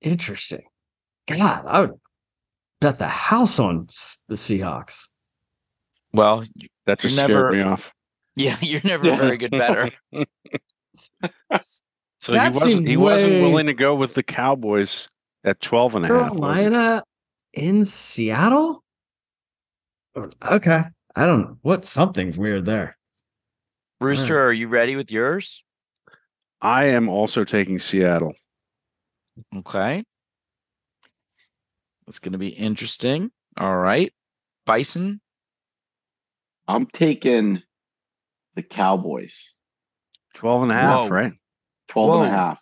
[0.00, 0.62] Interesting.
[1.28, 2.00] God, I would
[2.80, 3.86] bet the house on
[4.28, 5.02] the Seahawks.
[6.12, 6.44] Well,
[6.86, 7.92] That just You're scared never- me off.
[8.36, 9.90] yeah, you're never a very good better.
[12.22, 15.08] So That he wasn't seemed he wasn't willing to go with the Cowboys
[15.44, 16.28] at 12 and a half.
[16.32, 17.02] Carolina
[17.52, 18.82] in Seattle?
[20.14, 20.30] Oh.
[20.42, 20.82] Okay.
[21.16, 22.96] I don't what something's weird there.
[24.00, 25.62] Rooster, are you ready with yours?
[26.62, 28.34] I am also taking Seattle.
[29.56, 30.04] Okay.
[32.06, 33.30] It's going to be interesting.
[33.58, 34.12] All right.
[34.66, 35.20] Bison.
[36.66, 37.62] I'm taking
[38.54, 39.54] the Cowboys.
[40.34, 41.08] 12 and a half, Whoa.
[41.08, 41.32] right?
[41.88, 42.60] 12 and a half.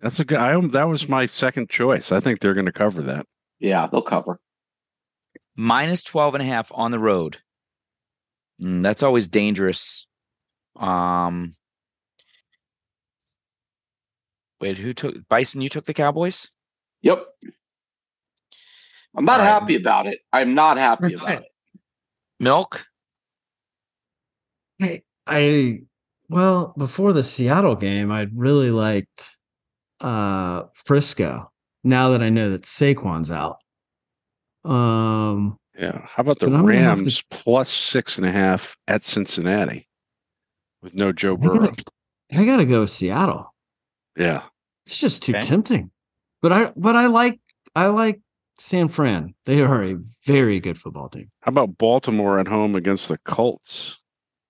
[0.00, 2.12] That's a good I that was my second choice.
[2.12, 3.26] I think they're going to cover that.
[3.58, 4.38] Yeah, they'll cover.
[5.56, 7.38] minus 12 and a half on the road.
[8.62, 10.06] Mm, that's always dangerous.
[10.76, 11.54] Um
[14.60, 15.60] Wait, who took Bison?
[15.60, 16.48] You took the Cowboys?
[17.02, 17.26] Yep.
[19.14, 19.52] I'm not All right.
[19.52, 20.18] happy about it.
[20.32, 21.44] I'm not happy about it.
[22.40, 22.86] Milk?
[24.80, 25.80] I, I
[26.28, 29.36] well, before the Seattle game, I really liked
[30.00, 31.50] uh Frisco.
[31.86, 33.58] Now that I know that Saquon's out.
[34.64, 36.04] Um Yeah.
[36.04, 39.88] How about the But I'm gonna Rams plus six and a half at Cincinnati
[40.82, 41.72] with no Joe I gotta, Burrow?
[42.32, 43.54] I gotta go with Seattle.
[44.16, 44.42] Yeah.
[44.84, 45.42] It's just too Okay.
[45.42, 45.90] tempting.
[46.42, 47.38] But I but I like
[47.76, 48.20] I like
[48.58, 49.34] San Fran.
[49.44, 49.96] They are a
[50.26, 51.30] very good football team.
[51.42, 53.96] How about Baltimore at home against the Colts?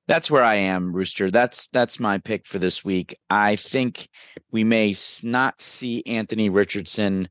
[0.08, 1.30] That's where I am, Rooster.
[1.30, 3.18] That's that's my pick for this week.
[3.28, 4.08] I think
[4.52, 7.28] we may not see Anthony Richardson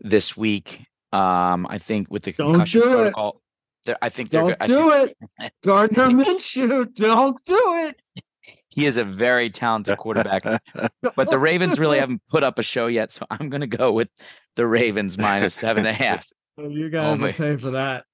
[0.00, 0.86] this week.
[1.12, 3.42] Um, I think with the Don't concussion do protocol,
[3.84, 4.56] they're- I think they're Don't good.
[4.60, 5.52] I do think it.
[5.64, 8.00] Gardner Minshew, don't do it.
[8.74, 10.42] he is a very talented quarterback.
[11.14, 13.92] but the Ravens really haven't put up a show yet, so I'm going to go
[13.92, 14.08] with
[14.56, 16.26] the Ravens minus seven and a half.
[16.58, 18.04] Oh, you guys my- will pay for that.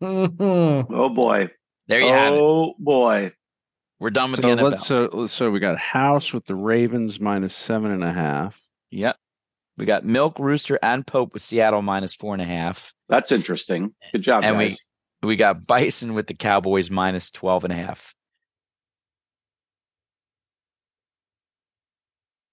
[0.00, 1.50] Oh boy.
[1.88, 2.38] There you have it.
[2.40, 3.32] Oh boy.
[4.00, 4.70] We're done with So the NFL.
[4.70, 8.60] let's so so we got House with the Ravens minus seven and a half.
[8.90, 9.16] Yep.
[9.78, 12.92] We got Milk, Rooster, and Pope with Seattle minus four and a half.
[13.08, 13.94] That's interesting.
[14.12, 14.78] Good job, And we- guys.
[15.24, 18.12] We got Bison with the Cowboys minus 12 and a half.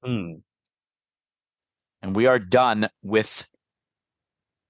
[0.03, 0.33] Hmm.
[2.01, 3.47] And we are done with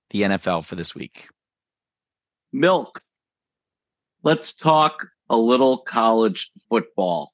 [0.09, 1.27] the NFL for this week.
[2.51, 3.01] Milk.
[4.23, 7.33] Let's talk a little college football.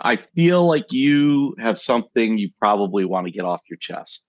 [0.00, 4.26] I feel like you have something you probably want to get off your chest.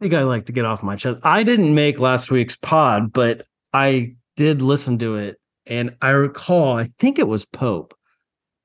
[0.00, 1.18] I think I like to get off my chest.
[1.24, 6.76] I didn't make last week's pod, but I did listen to it, and I recall.
[6.76, 7.94] I think it was Pope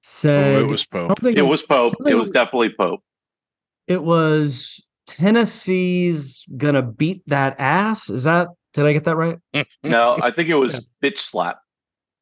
[0.02, 1.10] said Oh, it was Pope.
[1.10, 1.94] something- It was Pope.
[2.06, 3.02] It was definitely Pope.
[3.88, 8.10] It was Tennessee's gonna beat that ass.
[8.10, 8.50] Is that?
[8.74, 9.38] Did I get that right?
[9.84, 11.60] No, I think it was bitch slap.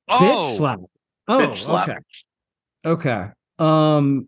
[0.09, 0.79] Bitch slap.
[1.27, 1.89] Oh, Bitch slap.
[1.89, 1.97] okay.
[2.85, 3.25] Okay.
[3.59, 4.27] Um,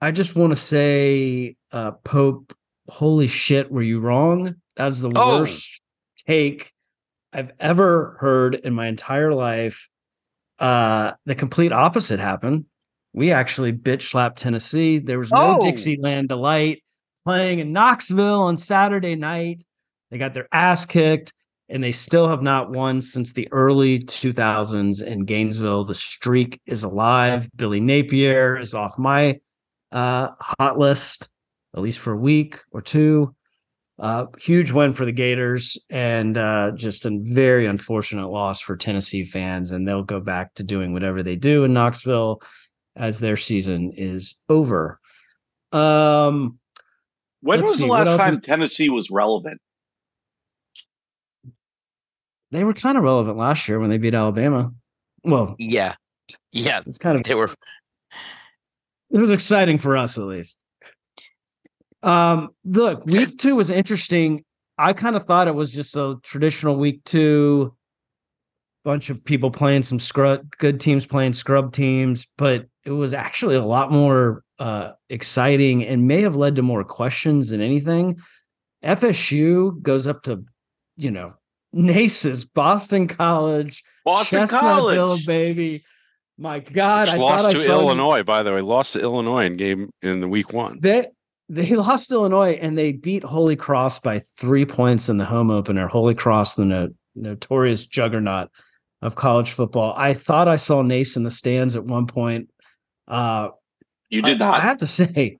[0.00, 2.52] I just want to say, uh, Pope,
[2.88, 4.56] holy shit, were you wrong?
[4.76, 5.40] That's the Oh.
[5.40, 5.80] worst
[6.26, 6.70] take
[7.32, 9.88] I've ever heard in my entire life.
[10.58, 12.66] Uh, the complete opposite happened.
[13.14, 14.98] We actually bitch slapped Tennessee.
[14.98, 15.60] There was no Oh.
[15.60, 16.82] Dixieland delight
[17.24, 19.64] playing in Knoxville on Saturday night.
[20.10, 21.32] They got their ass kicked
[21.72, 25.84] and they still have not won since the early 2000s in Gainesville.
[25.84, 27.48] The streak is alive.
[27.56, 29.40] Billy Napier is off my
[29.90, 31.30] uh, hot list,
[31.74, 33.34] at least for a week or two.
[33.98, 39.24] Uh, huge win for the Gators and uh, just a very unfortunate loss for Tennessee
[39.24, 39.72] fans.
[39.72, 42.42] And they'll go back to doing whatever they do in Knoxville
[42.96, 45.00] as their season is over.
[45.72, 46.58] Um,
[47.40, 49.58] When was see, the last time is- Tennessee was relevant?
[52.52, 54.72] They were kind of relevant last year when they beat Alabama.
[55.24, 55.94] Well, Yeah.
[56.52, 56.80] Yeah.
[56.86, 57.50] it's kind of They were
[59.10, 60.58] it was exciting for us at least.
[62.02, 64.44] Um, look, week two was interesting.
[64.78, 67.74] I kind of thought it was just a traditional week two,
[68.84, 73.54] bunch of people playing some scrub, good teams playing scrub teams, but it was actually
[73.54, 78.16] a lot more uh, exciting and may have led to more questions than anything.
[78.82, 80.44] FSU goes up to,
[80.96, 81.34] you know,
[81.72, 85.26] Naces, Boston College, Boston Chestnut Hill, College.
[85.26, 85.84] baby.
[86.38, 88.60] My God, Which I lost thought I to saw you- Illinois, by the way.
[88.60, 90.78] Lost to Illinois in game in the week one.
[90.80, 91.06] They
[91.48, 95.50] they lost to Illinois and they beat Holy Cross by three points in the home
[95.50, 95.86] opener.
[95.88, 98.48] Holy Cross, the no, notorious juggernaut
[99.02, 99.94] of college football.
[99.96, 102.48] I thought I saw Nace in the stands at one point.
[103.08, 103.48] Uh,
[104.10, 104.54] You did I, not.
[104.58, 105.36] I have to say,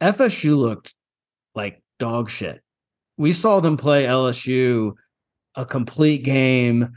[0.00, 0.94] FSU looked
[1.54, 2.60] like dog shit.
[3.16, 4.92] We saw them play LSU
[5.54, 6.92] a complete game,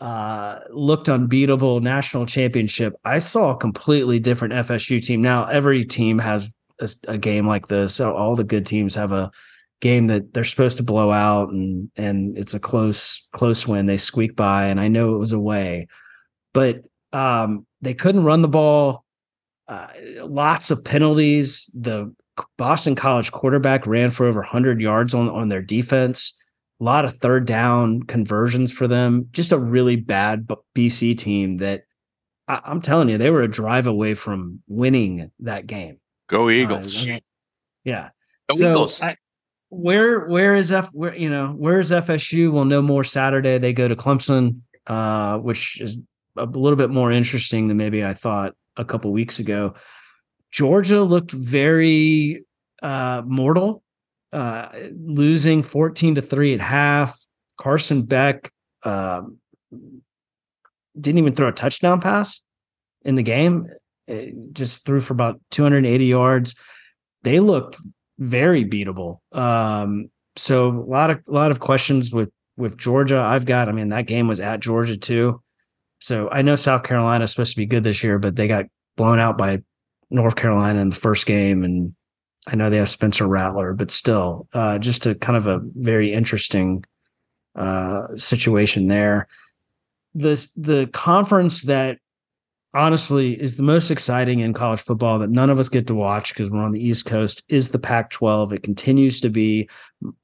[0.00, 2.94] uh, looked unbeatable, national championship.
[3.04, 5.22] I saw a completely different FSU team.
[5.22, 7.94] Now, every team has a, a game like this.
[7.94, 9.30] So all the good teams have a
[9.82, 13.96] game that they're supposed to blow out and and it's a close close win they
[13.96, 15.88] squeak by and i know it was away
[16.54, 19.04] but um they couldn't run the ball
[19.66, 19.88] uh,
[20.20, 22.14] lots of penalties the
[22.56, 26.32] boston college quarterback ran for over 100 yards on on their defense
[26.82, 31.84] a lot of third down conversions for them just a really bad bc team that
[32.48, 36.50] I, i'm telling you they were a drive away from winning that game Go Uh,
[36.50, 37.06] Eagles.
[37.84, 38.08] yeah
[38.50, 39.02] Go so Eagles.
[39.02, 39.16] I,
[39.68, 42.52] where where is F where you know where is FSU?
[42.52, 43.56] We'll know more Saturday.
[43.58, 45.98] They go to Clemson, uh, which is
[46.36, 49.74] a little bit more interesting than maybe I thought a couple weeks ago.
[50.50, 52.44] Georgia looked very
[52.82, 53.81] uh, mortal,
[54.32, 54.68] uh,
[55.04, 57.18] losing fourteen to three at half.
[57.58, 58.50] Carson Beck
[58.82, 59.38] um,
[60.98, 62.42] didn't even throw a touchdown pass
[63.02, 63.68] in the game.
[64.06, 66.54] It just threw for about 280 yards.
[67.22, 67.78] They looked
[68.18, 69.18] very beatable.
[69.32, 73.18] Um, so a lot of a lot of questions with with Georgia.
[73.18, 73.68] I've got.
[73.68, 75.42] I mean, that game was at Georgia too.
[75.98, 78.66] So I know South Carolina is supposed to be good this year, but they got
[78.96, 79.62] blown out by
[80.10, 81.94] North Carolina in the first game, and
[82.46, 86.12] I know they have Spencer Rattler, but still, uh, just a kind of a very
[86.12, 86.84] interesting
[87.54, 89.28] uh, situation there.
[90.14, 91.98] The the conference that
[92.74, 96.32] honestly is the most exciting in college football that none of us get to watch
[96.32, 98.52] because we're on the East Coast is the Pac 12.
[98.54, 99.68] It continues to be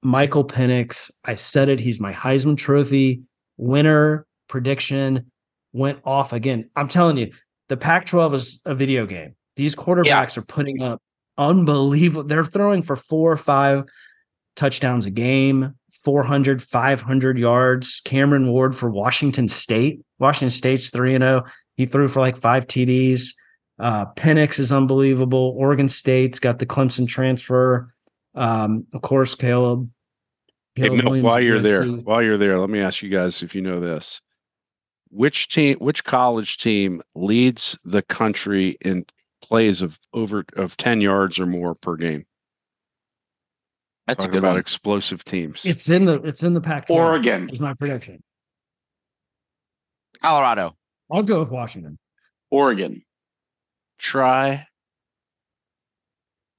[0.03, 1.11] Michael Penix.
[1.25, 1.79] I said it.
[1.81, 3.23] He's my Heisman Trophy
[3.57, 5.31] winner prediction.
[5.73, 6.71] Went off again.
[6.75, 7.33] I'm telling you,
[7.69, 9.35] the Pac 12 is a video game.
[9.57, 11.03] These quarterbacks are putting up
[11.39, 12.25] unbelievable.
[12.25, 13.85] They're throwing for four or five
[14.57, 15.75] touchdowns a game,
[16.05, 18.01] 400, 500 yards.
[18.05, 20.01] Cameron Ward for Washington State.
[20.19, 21.45] Washington State's 3 0.
[21.77, 23.29] He threw for like five TDs.
[23.79, 25.55] Uh, Penix is unbelievable.
[25.57, 27.95] Oregon State's got the Clemson transfer.
[28.35, 29.89] Um, of course, Caleb.
[30.75, 33.43] Hey, Caleb Milt, Williams while you're there, while you're there, let me ask you guys
[33.43, 34.21] if you know this.
[35.11, 39.05] Which team, which college team leads the country in
[39.49, 42.27] plays of over of 10 yards or more per game?
[44.07, 44.61] That's a good about one.
[44.61, 45.65] explosive teams.
[45.67, 46.87] It's in the it's in the pack.
[46.89, 47.51] Oregon.
[47.51, 48.23] is my prediction.
[50.23, 50.73] Colorado.
[51.11, 51.99] I'll go with Washington.
[52.51, 53.03] Oregon.
[53.99, 54.67] Try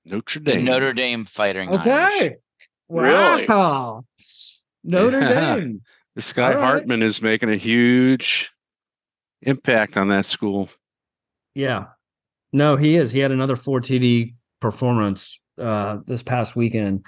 [0.06, 0.66] Notre The Dame.
[0.66, 1.82] Notre Dame Fighting Irish.
[1.82, 2.36] Okay.
[2.88, 3.48] Really?
[4.84, 5.56] Notre Yeah.
[5.56, 5.82] Dame.
[6.16, 6.60] This guy All right.
[6.66, 8.52] Hartman is making a huge
[9.42, 10.68] impact on that school.
[11.54, 11.86] Yeah.
[12.52, 13.12] No, he is.
[13.12, 17.06] He had another four TD performance uh this past weekend.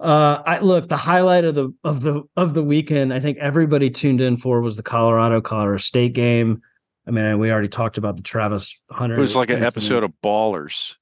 [0.00, 3.90] Uh I look, the highlight of the of the of the weekend, I think everybody
[3.90, 6.60] tuned in for was the Colorado Colorado State game.
[7.06, 9.16] I mean, we already talked about the Travis Hunter.
[9.16, 9.76] It was like an incident.
[9.84, 10.94] episode of Ballers.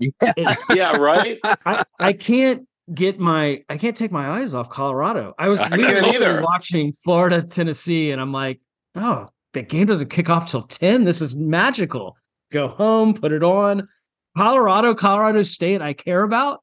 [0.00, 1.38] It- Yeah, right?
[1.44, 5.34] I, I can't get my I can't take my eyes off Colorado.
[5.38, 6.42] I was I we were either.
[6.42, 8.60] watching Florida Tennessee, and I'm like,
[8.94, 11.04] oh, the game doesn't kick off till ten.
[11.04, 12.16] This is magical.
[12.52, 13.88] Go home, put it on.
[14.36, 16.60] Colorado, Colorado State, I care about.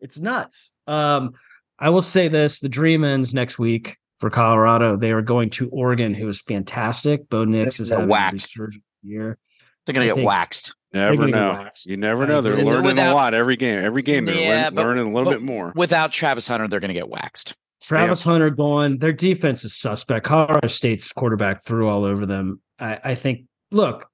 [0.00, 0.72] It's nuts.
[0.86, 1.32] Um,
[1.78, 4.96] I will say this: the dream ends next week for Colorado.
[4.96, 7.28] They are going to Oregon, who is fantastic.
[7.28, 8.32] Bo Nix is They're having a whacked.
[8.34, 9.38] resurgent year.
[9.84, 10.74] They're gonna I get waxed.
[10.92, 11.48] Never gonna know.
[11.64, 11.86] waxed.
[11.86, 12.40] You never know.
[12.40, 12.64] They're agree.
[12.64, 13.78] learning Without- a lot every game.
[13.84, 15.72] Every game they're Yeah, learn- but- learning a little bit more.
[15.76, 17.54] Without Travis Hunter, they're gonna get waxed.
[17.82, 18.98] Travis Hunter gone.
[18.98, 20.26] Their defense is suspect.
[20.26, 22.60] Colorado State's quarterback threw all over them.
[22.80, 23.42] I, I think.
[23.70, 24.08] Look,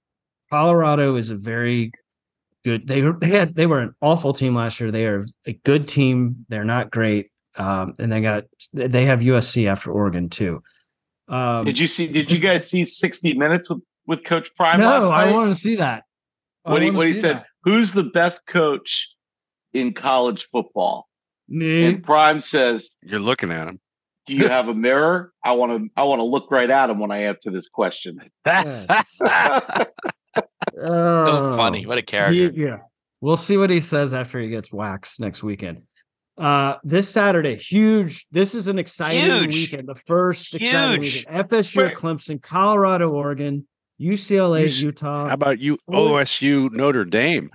[0.52, 1.92] Colorado is a very
[2.62, 2.86] good.
[2.86, 4.90] They were they had they were an awful team last year.
[4.90, 6.44] They are a good team.
[6.50, 7.30] They're not great.
[7.56, 10.62] Um, and they got they have USC after Oregon too.
[11.28, 12.06] Um, Did you see?
[12.06, 15.28] Did you guys see 60 Minutes with, with Coach Prime no, last night?
[15.28, 16.04] I want to see that.
[16.66, 17.46] I what he, what he said, that.
[17.64, 19.08] who's the best coach
[19.72, 21.08] in college football?
[21.48, 21.86] Me.
[21.86, 23.80] And Prime says, You're looking at him."
[24.26, 25.32] "Do you have a mirror?
[25.42, 25.88] I want to.
[25.96, 28.20] I want to look right at him when I answer this question."
[30.34, 30.42] So
[30.80, 31.56] Oh.
[31.56, 31.86] funny.
[31.86, 32.52] What a He- character.
[32.60, 32.78] yeah.
[33.20, 35.82] We'll see what he says after he gets waxed next weekend.
[36.38, 38.26] Uh this Saturday, huge.
[38.32, 39.54] This is an exciting Huge.
[39.70, 39.88] weekend.
[39.88, 41.26] The first exciting Huge.
[41.26, 41.50] weekend.
[41.50, 41.94] FSU, Wait.
[41.94, 43.66] Clemson, Colorado, Oregon,
[44.00, 45.28] UCLA, You s- Utah.
[45.28, 45.78] How about you.
[45.90, 47.50] OSU Notre Dame?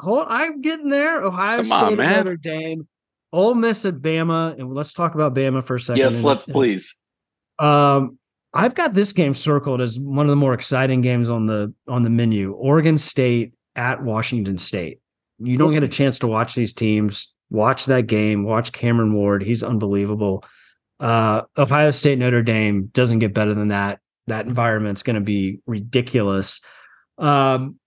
[0.00, 1.22] Hold, I'm getting there.
[1.22, 2.16] Ohio Come State, on, man.
[2.24, 2.88] Notre Dame,
[3.32, 5.98] Ole Miss at Bama, and let's talk about Bama for a second.
[6.00, 6.96] yes, And- let's and, please.
[7.60, 8.18] Um,
[8.54, 12.02] I've got this game circled as one of the more exciting games on the on
[12.02, 12.52] the menu.
[12.52, 15.00] Oregon State at Washington State.
[15.38, 17.32] You don't get a chance to watch these teams.
[17.50, 18.44] Watch that game.
[18.44, 19.42] Watch Cameron Ward.
[19.42, 20.44] He's unbelievable.
[21.00, 23.98] Uh, Ohio State Notre Dame doesn't get better than that.
[24.28, 26.60] That environment's going to be ridiculous.
[27.18, 27.78] Um,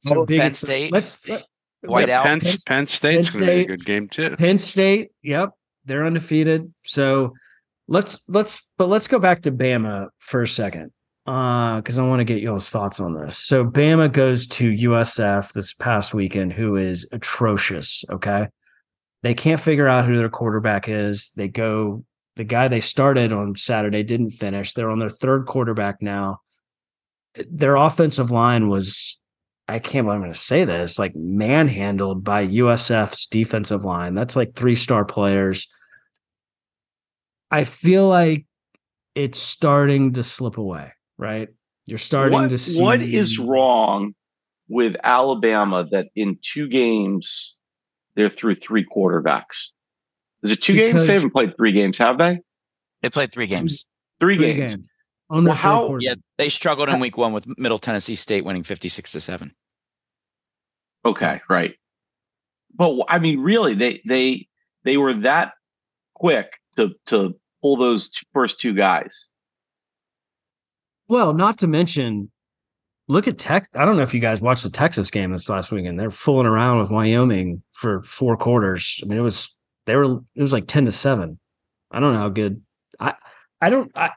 [0.00, 1.44] so Oh, big- Penn State, Let's let,
[1.82, 2.24] White Yeah, out.
[2.24, 3.68] Penn, Penn- Penn State's Penn going to be a State.
[3.68, 4.36] good game too.
[4.36, 5.50] Penn State, yep,
[5.84, 6.72] they're undefeated.
[6.84, 7.32] So
[7.88, 10.92] let's let's but let's go back to Bama for a second.
[11.26, 13.38] Uh, because I want to get y'all's thoughts on this.
[13.38, 18.04] So Bama goes to USF this past weekend, who is atrocious.
[18.10, 18.48] Okay.
[19.22, 21.30] They can't figure out who their quarterback is.
[21.34, 22.04] They go
[22.36, 24.74] the guy they started on Saturday didn't finish.
[24.74, 26.40] They're on their third quarterback now.
[27.50, 29.18] Their offensive line was
[29.66, 34.14] I can't believe I'm going to say this, like manhandled by USF's defensive line.
[34.14, 35.68] That's like three star players.
[37.50, 38.46] I feel like
[39.14, 41.48] it's starting to slip away, right?
[41.86, 44.14] You're starting what, to see what is wrong
[44.68, 47.56] with Alabama that in two games
[48.14, 49.70] they're through three quarterbacks?
[50.42, 51.06] Is it two games?
[51.06, 52.40] They haven't played three games, have they?
[53.02, 53.86] They played three games.
[54.20, 54.74] Three, Three games.
[54.76, 54.88] games.
[55.30, 58.62] On their Well, how- Yeah, they struggled in week one with Middle Tennessee State winning
[58.62, 59.54] 56 to 7.
[61.04, 61.74] Okay, right.
[62.74, 64.48] But I mean, really, they they
[64.84, 65.52] they were that
[66.14, 69.28] quick to to pull those two, first two guys.
[71.08, 72.30] Well, not to mention,
[73.08, 73.68] look at Tex.
[73.74, 75.98] I don't know if you guys watched the Texas game this last weekend.
[76.00, 79.00] They're fooling around with Wyoming for four quarters.
[79.02, 79.54] I mean, it was
[79.86, 81.38] they were it was like ten to seven.
[81.90, 82.62] I don't know how good.
[82.98, 83.14] I
[83.60, 84.10] I don't I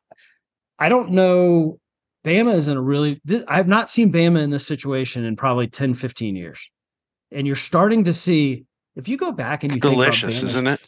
[0.80, 1.80] I don't know.
[2.26, 3.22] Bama is in a really.
[3.24, 6.70] This, I have not seen Bama in this situation in probably 10, 15 years,
[7.32, 8.66] and you're starting to see.
[8.98, 10.82] If you go back and It's you think about delicious, Bama's- isn't it?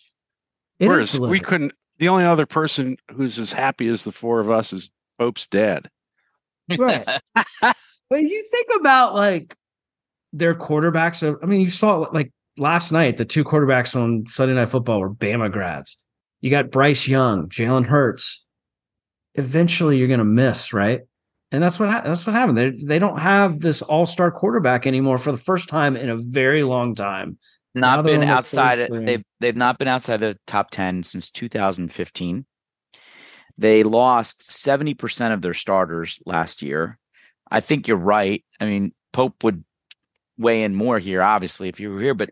[0.79, 1.73] It is Whereas we couldn't.
[1.97, 5.89] The only other person who's as happy as the four of us is Pope's dad.
[6.77, 7.05] Right.
[7.35, 7.75] but
[8.11, 9.55] if you think about like
[10.31, 14.55] their quarterbacks, of, I mean, you saw like last night, the two quarterbacks on Sunday
[14.55, 15.97] Night Football were Bama grads.
[16.41, 18.45] You got Bryce Young, Jalen Hurts.
[19.35, 21.01] Eventually, you're going to miss, right?
[21.51, 22.57] And that's what ha- that's what happened.
[22.57, 26.15] They they don't have this all star quarterback anymore for the first time in a
[26.15, 27.37] very long time.
[27.75, 28.85] Now Not they're been outside.
[28.85, 29.05] string.
[29.05, 32.45] they've they've not been outside the top 10 since 2015.
[33.57, 36.97] They lost 70% of their starters last year.
[37.51, 38.43] I think you're right.
[38.59, 39.63] I mean, Pope would
[40.37, 42.29] weigh in more here, obviously, if you were here, but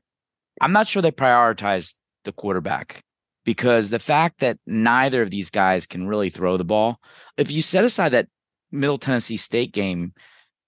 [0.62, 3.04] I'm not sure they prioritized the quarterback
[3.44, 7.00] because the fact that neither of these guys can really throw the ball,
[7.36, 8.28] if you set aside that
[8.72, 10.14] Middle Tennessee State game,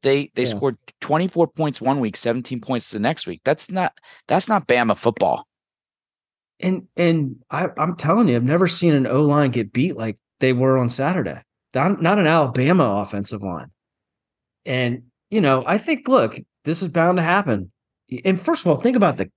[0.01, 0.49] they they Yeah.
[0.49, 3.41] scored 24 points one week, 17 points the next week.
[3.43, 3.93] That's not
[4.27, 5.47] that's not Bama football.
[6.59, 10.17] And and I, I'm telling you, I've never seen an O line get beat like
[10.39, 11.41] they were on Saturday.
[11.73, 13.71] Not, not an Alabama offensive line.
[14.65, 17.71] And you know, I think look, this is bound to happen.
[18.25, 19.29] And first of all, think about the,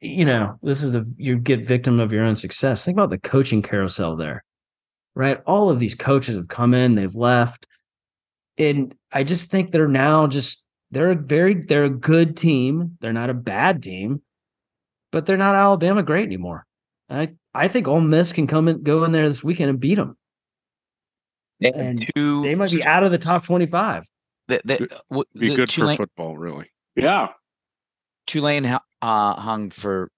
[0.00, 2.84] you know, this is the you get victim of your own success.
[2.84, 4.44] Think about the coaching carousel there,
[5.14, 5.40] right?
[5.46, 7.66] All of these coaches have come in, they've left,
[8.58, 12.96] and I just think they're now just they're a very they're a good team.
[13.00, 14.22] They're not a bad team
[15.10, 16.66] but they're not Alabama great anymore.
[17.08, 17.20] And
[17.54, 19.96] I I think Ole Miss can come and go in there this weekend and beat
[19.96, 20.16] them.
[21.60, 22.42] They And two.
[22.42, 24.04] They might be out of the top twenty five.
[24.48, 26.70] the, the, Good- w- Be the good for football, really.
[26.94, 27.28] Yeah.
[28.26, 28.80] Tulane uh,
[29.34, 30.10] hung for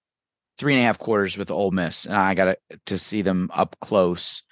[0.59, 3.77] three and a half quarters with Ole Miss, and I got to see them up
[3.81, 4.43] close.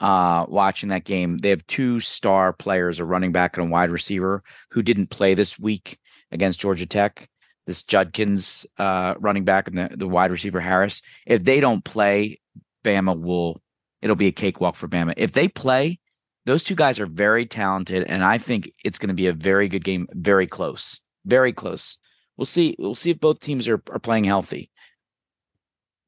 [0.00, 3.90] Uh, watching that game, they have two star players, a running back and a wide
[3.90, 5.98] receiver, who didn't play this week
[6.30, 7.28] against Georgia Tech.
[7.66, 11.00] This Judkins uh, running back and the, the wide receiver Harris.
[11.26, 12.40] If they don't play,
[12.84, 13.60] Bama will.
[14.02, 15.14] It'll be a cakewalk for Bama.
[15.16, 15.98] If they play,
[16.44, 19.68] those two guys are very talented, and I think it's going to be a very
[19.68, 20.06] good game.
[20.12, 21.00] Very close.
[21.24, 21.96] Very close.
[22.36, 22.76] We'll see.
[22.78, 24.70] We'll see if both teams are, are playing healthy.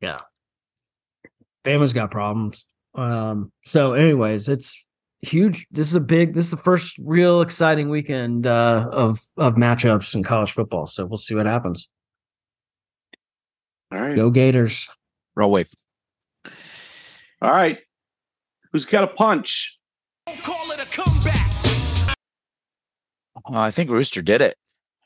[0.03, 0.20] Yeah.
[1.64, 2.66] Bama's got problems.
[2.97, 4.84] Um, so anyways, it's
[5.20, 5.66] huge.
[5.70, 10.14] This is a big this is the first real exciting weekend uh of of matchups
[10.14, 10.86] in college football.
[10.86, 11.88] So we'll see what happens.
[13.92, 14.16] All right.
[14.16, 14.88] Go Gators.
[15.36, 15.68] Roll wave.
[17.42, 17.78] All right.
[18.72, 19.78] Who's got a punch?
[23.49, 24.57] Oh, I think Rooster did it.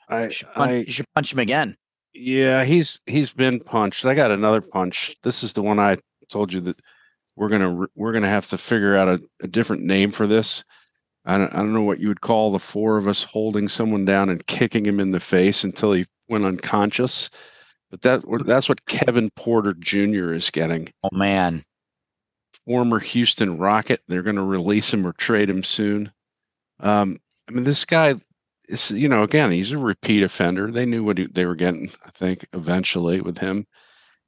[0.09, 1.77] I, You should, punch, I, you should punch him again.
[2.15, 4.05] yeah, he's he's been punched.
[4.05, 5.15] I got another punch.
[5.23, 5.99] This is the one I
[6.31, 6.77] told you that
[7.37, 10.65] we're gonna we're gonna have to figure out a, a different name for this.
[11.25, 14.05] I don't, I don't know what you would call the four of us holding someone
[14.05, 17.31] down and kicking him in the face until he went unconscious.
[17.91, 20.33] But that that's what Kevin Porter Jr.
[20.33, 21.63] is getting Oh man,
[22.67, 24.01] former Houston Rocket.
[24.09, 26.13] They're going to release him or trade him soon.
[26.79, 27.19] Um,
[27.49, 28.15] I mean, this guy
[28.69, 30.71] is, you know, again, he's a repeat offender.
[30.71, 33.67] They knew what he, they were getting, I think, eventually with him.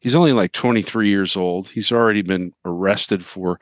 [0.03, 1.69] He's only like 23 years old.
[1.69, 3.61] He's already been arrested for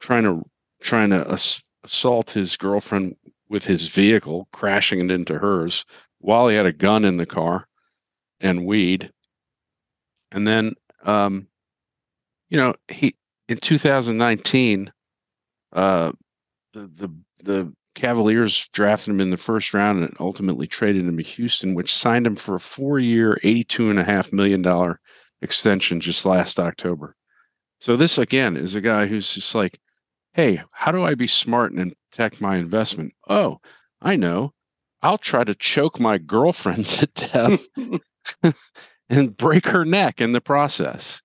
[0.00, 0.42] trying to
[0.80, 3.14] trying to ass- assault his girlfriend
[3.50, 5.84] with his vehicle, crashing it into hers
[6.18, 7.68] while he had a gun in the car
[8.40, 9.12] and weed.
[10.30, 11.46] And then, um,
[12.48, 13.14] you know, he
[13.50, 14.90] in 2019,
[15.74, 16.12] uh,
[16.72, 17.08] the the
[17.44, 21.94] the Cavaliers drafted him in the first round and ultimately traded him to Houston, which
[21.94, 24.98] signed him for a four-year, eighty-two and a half million dollar
[25.42, 27.16] extension just last October.
[27.80, 29.80] So this again is a guy who's just like,
[30.34, 33.12] hey, how do I be smart and protect my investment?
[33.28, 33.60] Oh,
[34.00, 34.52] I know.
[35.02, 37.66] I'll try to choke my girlfriend to death
[39.10, 41.22] and break her neck in the process.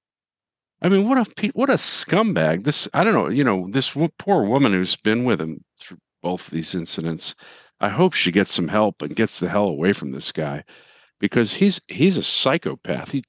[0.81, 2.63] I mean, what a what a scumbag!
[2.63, 3.29] This I don't know.
[3.29, 7.35] You know, this poor woman who's been with him through both these incidents.
[7.79, 10.63] I hope she gets some help and gets the hell away from this guy
[11.19, 13.11] because he's he's a psychopath.
[13.11, 13.23] He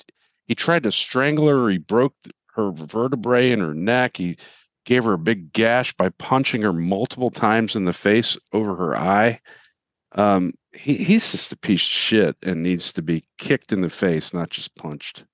[0.49, 1.69] he tried to strangle her.
[1.69, 2.15] He broke
[2.55, 4.17] her vertebrae in her neck.
[4.17, 4.37] He
[4.85, 8.97] gave her a big gash by punching her multiple times in the face over her
[8.97, 9.41] eye.
[10.13, 13.91] Um, he, he's just a piece of shit and needs to be kicked in the
[13.91, 15.25] face, not just punched.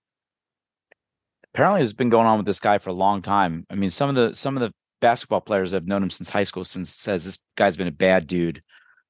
[1.54, 3.64] apparently it's been going on with this guy for a long time.
[3.70, 6.30] I mean, some of the some of the basketball players that have known him since
[6.30, 8.60] high school since says this guy's been a bad dude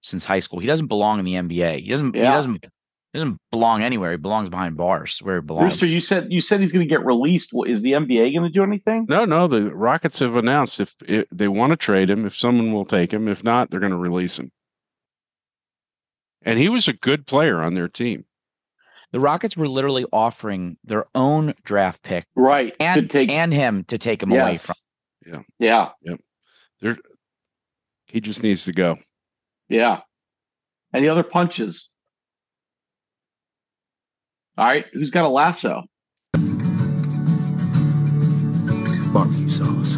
[0.03, 0.59] since high school.
[0.59, 1.81] He doesn't belong in the NBA.
[1.81, 2.15] He doesn't.
[2.15, 2.67] He doesn't.
[3.15, 4.11] He doesn't belong anywhere.
[4.11, 5.81] He belongs behind bars where he belongs.
[5.81, 7.53] Rooster, you said you said he's going to get released.
[7.67, 9.07] Is the NBA going to do anything?
[9.09, 12.73] No, no, the Rockets have announced if, if they want to trade him, if someone
[12.73, 13.29] will take him.
[13.29, 14.51] If not, they're going to release him.
[16.43, 18.25] And he was a good player on their team.
[19.13, 22.75] the Rockets were literally offering their own draft pick Right.
[22.81, 24.67] and take, and him to take him away Yes.
[24.67, 25.45] from.
[25.61, 25.91] Yeah.
[26.03, 26.17] Yeah.
[26.81, 26.97] There,
[28.09, 28.99] he just needs to go.
[29.69, 30.01] Yeah.
[30.93, 31.91] Any other punches?
[34.57, 34.87] All right.
[34.93, 35.83] Who's got a lasso?
[39.13, 39.97] Barbecue sauce.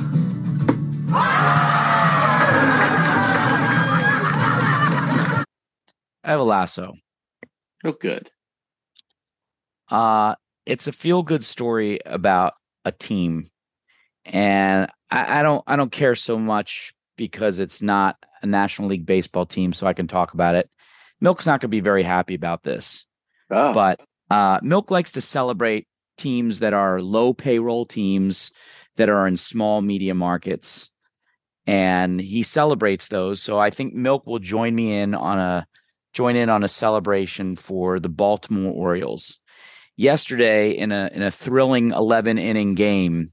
[6.25, 6.95] I have a lasso.
[7.85, 8.31] Oh, good.
[9.89, 10.35] Uh,
[10.65, 12.55] it's a feel good story about
[12.85, 13.49] a team.
[14.25, 19.07] And I, I don't I don't care so much because it's not a National League
[19.07, 20.69] baseball team, so I can talk about it.
[21.21, 23.07] Milk's not gonna be very happy about this.
[23.51, 24.01] Oh, But
[24.31, 28.53] uh, Milk likes to celebrate teams that are low payroll teams
[28.97, 30.91] that are in small media markets.
[31.67, 33.43] And he celebrates those.
[33.43, 35.67] So I think Milk will join me in on a
[36.13, 39.39] join in on a celebration for the Baltimore Orioles.
[39.97, 43.33] Yesterday in a in a thrilling 11 inning game,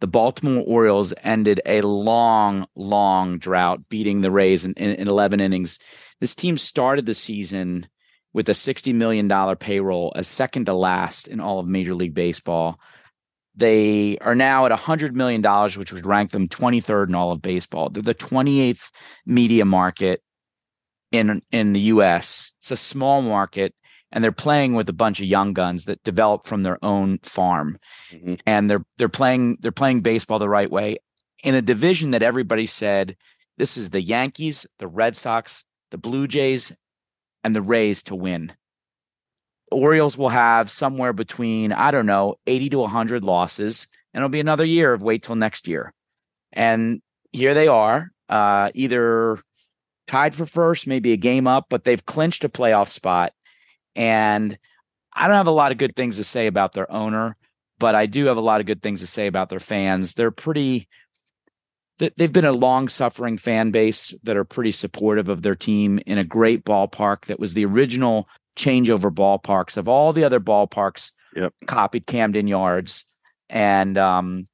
[0.00, 5.40] the Baltimore Orioles ended a long, long drought, beating the Rays in, in, in 11
[5.40, 5.78] innings.
[6.20, 7.88] This team started the season
[8.32, 12.78] with a $60 million payroll, as second to last in all of Major League Baseball.
[13.54, 15.42] They are now at $100 million,
[15.76, 17.90] which would rank them 23rd in all of baseball.
[17.90, 18.90] They're the 28th
[19.26, 20.22] media market
[21.10, 22.52] in, in the US.
[22.58, 23.74] It's a small market,
[24.12, 27.78] and they're playing with a bunch of young guns that develop from their own farm.
[28.12, 28.40] Mhm.
[28.46, 30.98] And they're they're playing they're playing baseball the right way
[31.42, 33.16] in a division that everybody said
[33.56, 36.76] this is the Yankees, the Red Sox, the Blue Jays,
[37.44, 38.52] and the Rays to win.
[39.70, 44.30] The Orioles will have somewhere between, I don't know, 80 to 100 losses, and it'll
[44.30, 45.92] be another year of wait till next year.
[46.52, 49.40] And here they are, uh, either
[50.06, 53.32] tied for first, maybe a game up, but they've clinched a playoff spot.
[53.94, 54.58] And
[55.12, 57.36] I don't have a lot of good things to say about their owner,
[57.78, 60.14] but I do have a lot of good things to say about their fans.
[60.14, 60.88] They're pretty
[61.98, 66.18] they've been a long suffering fan base that are pretty supportive of their team in
[66.18, 71.52] a great ballpark that was the original changeover ballparks of all the other ballparks Yep.
[71.66, 73.04] copied Camden Yards
[73.50, 74.46] and um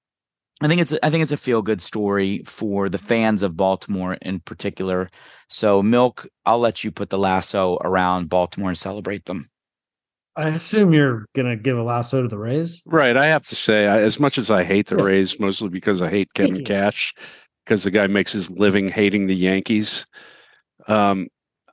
[0.61, 4.14] I think it's I think it's a feel good story for the fans of Baltimore
[4.22, 5.09] in particular.
[5.49, 9.51] So Milk, I'll let you put the lasso around Baltimore and celebrate them.
[10.37, 12.82] I assume you're gonna give a lasso to the Rays.
[12.87, 13.16] Right.
[13.16, 14.97] I have to say, I, as much as I hate the.
[14.97, 17.14] Rays, mostly because I hate Kevin Cash,
[17.64, 20.07] because the guy makes his living hating the Yankees.
[20.89, 21.28] Um,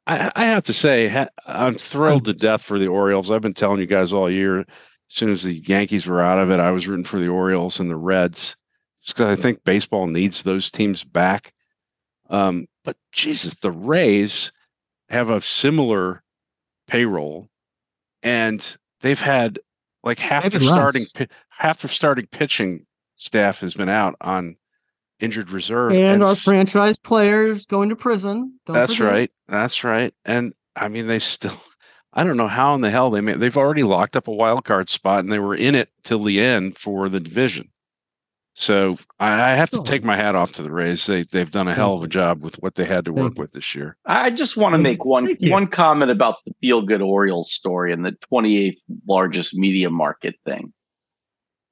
[0.07, 3.31] I, I have to say, ha- I'm thrilled to death for the Orioles.
[3.31, 4.59] I've been telling you guys all year.
[4.59, 4.65] As
[5.09, 7.89] soon as the Yankees were out of it, I was rooting for the Orioles and
[7.89, 8.55] the Reds,
[9.01, 11.53] just because I think baseball needs those teams back.
[12.29, 14.51] Um, but Jesus, the Rays
[15.09, 16.23] have a similar
[16.87, 17.49] payroll,
[18.23, 19.59] and they've had
[20.03, 24.55] like half Maybe their starting pi- half their starting pitching staff has been out on
[25.19, 25.91] injured reserve.
[25.91, 28.59] And our s- franchise players going to prison.
[28.65, 29.11] Don't That's forget.
[29.11, 29.31] right.
[29.47, 30.13] That's right.
[30.25, 31.55] And I mean, they still.
[32.13, 33.39] I don't know how in the hell they made.
[33.39, 36.41] They've already locked up a wild card spot, and they were in it till the
[36.41, 37.69] end for the division.
[38.53, 41.05] So I, I have to take my hat off to the Rays.
[41.05, 43.53] They they've done a hell of a job with what they had to work with
[43.53, 43.95] this year.
[44.05, 48.05] I just want to make one one comment about the feel good Orioles story and
[48.05, 48.77] the 28th
[49.07, 50.73] largest media market thing.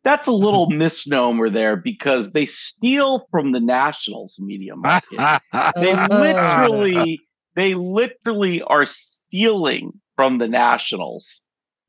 [0.04, 5.42] That's a little misnomer there because they steal from the Nationals media market.
[5.76, 7.20] they literally
[7.56, 11.44] they literally are stealing from the Nationals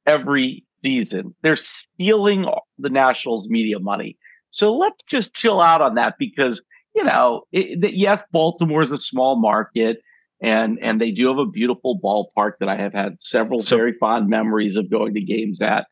[0.07, 1.35] every season.
[1.43, 2.47] They're stealing
[2.79, 4.19] the Nationals media money.
[4.51, 6.63] So let's just chill out on that because
[6.95, 10.01] you know, it, that yes, Baltimore is a small market,
[10.43, 13.93] and and they do have a beautiful ballpark that I have had several So- very
[13.93, 15.87] fond memories of going to games at.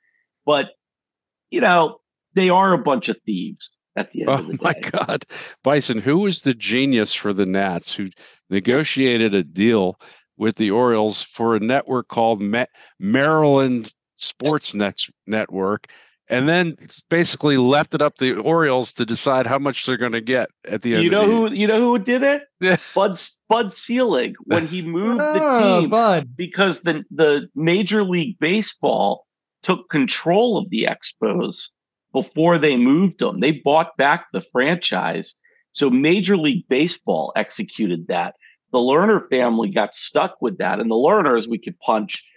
[0.45, 0.71] But
[1.51, 1.99] you know,
[2.35, 4.75] they are a bunch of thieves at the end Oh of the my.
[4.75, 5.25] God,
[5.63, 6.01] Bison!
[6.01, 8.09] Who was the genius for the Nats who
[8.51, 10.01] negotiated a deal
[10.37, 12.67] with the Orioles for a network called Ma-
[12.99, 15.87] Maryland Sports Net- Network,
[16.31, 16.77] and then
[17.09, 20.83] basically left it up the Orioles to decide how much they're going to get at
[20.83, 21.05] the end.
[21.05, 22.45] You know the who you know who did it?
[22.61, 22.77] Yeah.
[22.95, 23.17] Bud
[23.49, 26.37] Bud Selig when he moved the Oh, team bud.
[26.37, 29.27] because the the Major League Baseball
[29.63, 31.69] took control of the Expos
[32.13, 33.41] before they moved them.
[33.41, 35.35] They bought back the franchise.
[35.73, 38.35] So Major League Baseball executed that.
[38.73, 42.29] The Lerner family got stuck with that, and the Lerners we could punch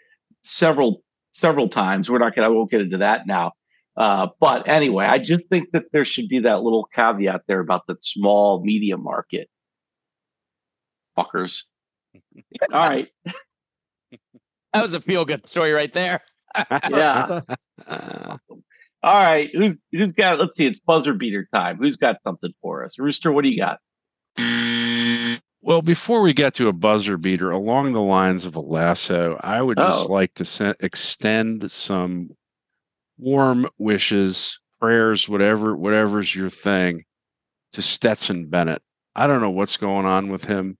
[0.43, 2.09] several several times.
[2.09, 2.47] We're not gonna.
[2.47, 3.51] I won't get into that now.
[3.97, 7.87] Uh, but anyway, I just think that there should be that little caveat there about
[7.87, 9.49] the small media market.
[11.17, 11.63] Fuckers.
[12.73, 13.09] All right.
[14.73, 16.21] That was a feel good story right there.
[16.89, 17.41] Yeah.
[19.03, 19.49] All right.
[19.53, 21.77] Who's who's got let's see, it's buzzer beater time.
[21.77, 22.99] Who's got something for us?
[22.99, 23.79] Rooster, what do you got?
[25.63, 29.61] Well, before we get to a buzzer beater, along the lines of a lasso, I
[29.61, 30.11] would just Oh.
[30.11, 32.31] like to se- extend some
[33.21, 37.05] warm wishes, prayers, whatever, whatever's your thing,
[37.71, 38.81] to Stetson Bennett.
[39.15, 40.77] I don't know what's going on with him,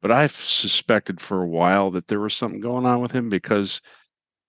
[0.00, 3.82] but I've suspected for a while that there was something going on with him because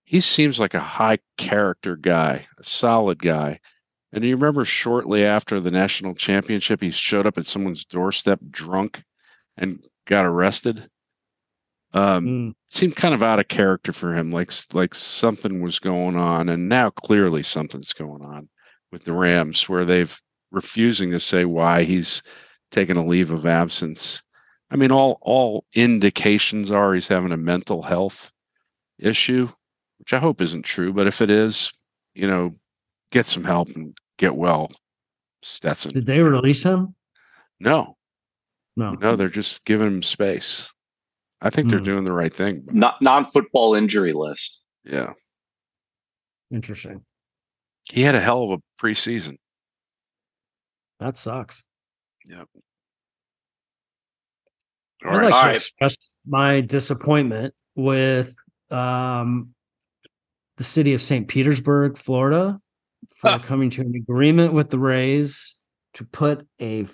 [0.06, 3.60] he seems like a high character guy, a solid guy.
[4.14, 9.04] And you remember shortly after the national championship, he showed up at someone's doorstep drunk
[9.58, 10.90] and got arrested.
[11.96, 12.56] Um, Mm.
[12.68, 16.68] seemed kind of out of character for him, like like something was going on, and
[16.68, 18.50] now clearly something's going on
[18.92, 20.20] with the Rams, where they've
[20.52, 22.22] refusing to say why he's
[22.72, 24.24] taken a leave of absence.
[24.72, 28.32] I mean, all all indications are he's having a mental health
[28.98, 29.48] issue,
[30.00, 31.72] which I hope isn't true, but if it is,
[32.16, 32.56] you know,
[33.12, 34.68] get some help and get well,
[35.44, 35.92] Stetson.
[35.94, 36.96] Did they release him?
[37.60, 37.98] No,
[38.76, 38.94] No.
[38.94, 40.73] no, they're just giving him space.
[41.46, 41.86] I think they're Hmm.
[41.86, 42.64] doing the right thing.
[42.72, 44.64] Not non-football injury list.
[44.86, 45.12] Yeah.
[46.50, 47.04] Interesting.
[47.92, 49.38] He had a hell of a preseason.
[51.00, 51.64] That sucks.
[52.32, 52.46] All
[55.06, 55.24] I'd right.
[55.26, 55.56] like All to right.
[55.56, 58.34] express my disappointment with
[58.72, 59.54] um,
[60.56, 61.28] the city of St.
[61.28, 62.58] Petersburg, Florida,
[63.18, 63.40] for Huh.
[63.40, 65.60] coming to an agreement with the Rays
[65.96, 66.86] to put a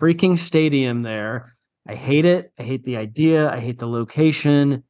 [0.00, 1.56] freaking stadium there.
[1.86, 2.52] I hate it.
[2.58, 3.50] I hate the idea.
[3.50, 4.84] I hate the location.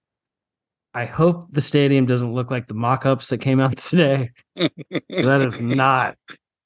[0.94, 4.30] I hope the stadium doesn't look like the mock ups that came out today.
[4.56, 6.16] that is not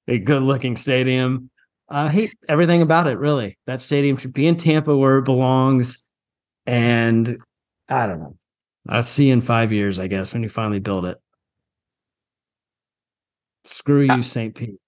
[0.08, 1.50] a good looking stadium.
[1.88, 3.56] I hate everything about it, really.
[3.66, 6.02] That stadium should be in Tampa where it belongs.
[6.66, 7.38] And
[7.88, 8.36] I don't know.
[8.88, 11.18] I'll see you in five years, I guess, when you finally build it.
[13.64, 14.54] Screw you, St.
[14.54, 14.80] Pete.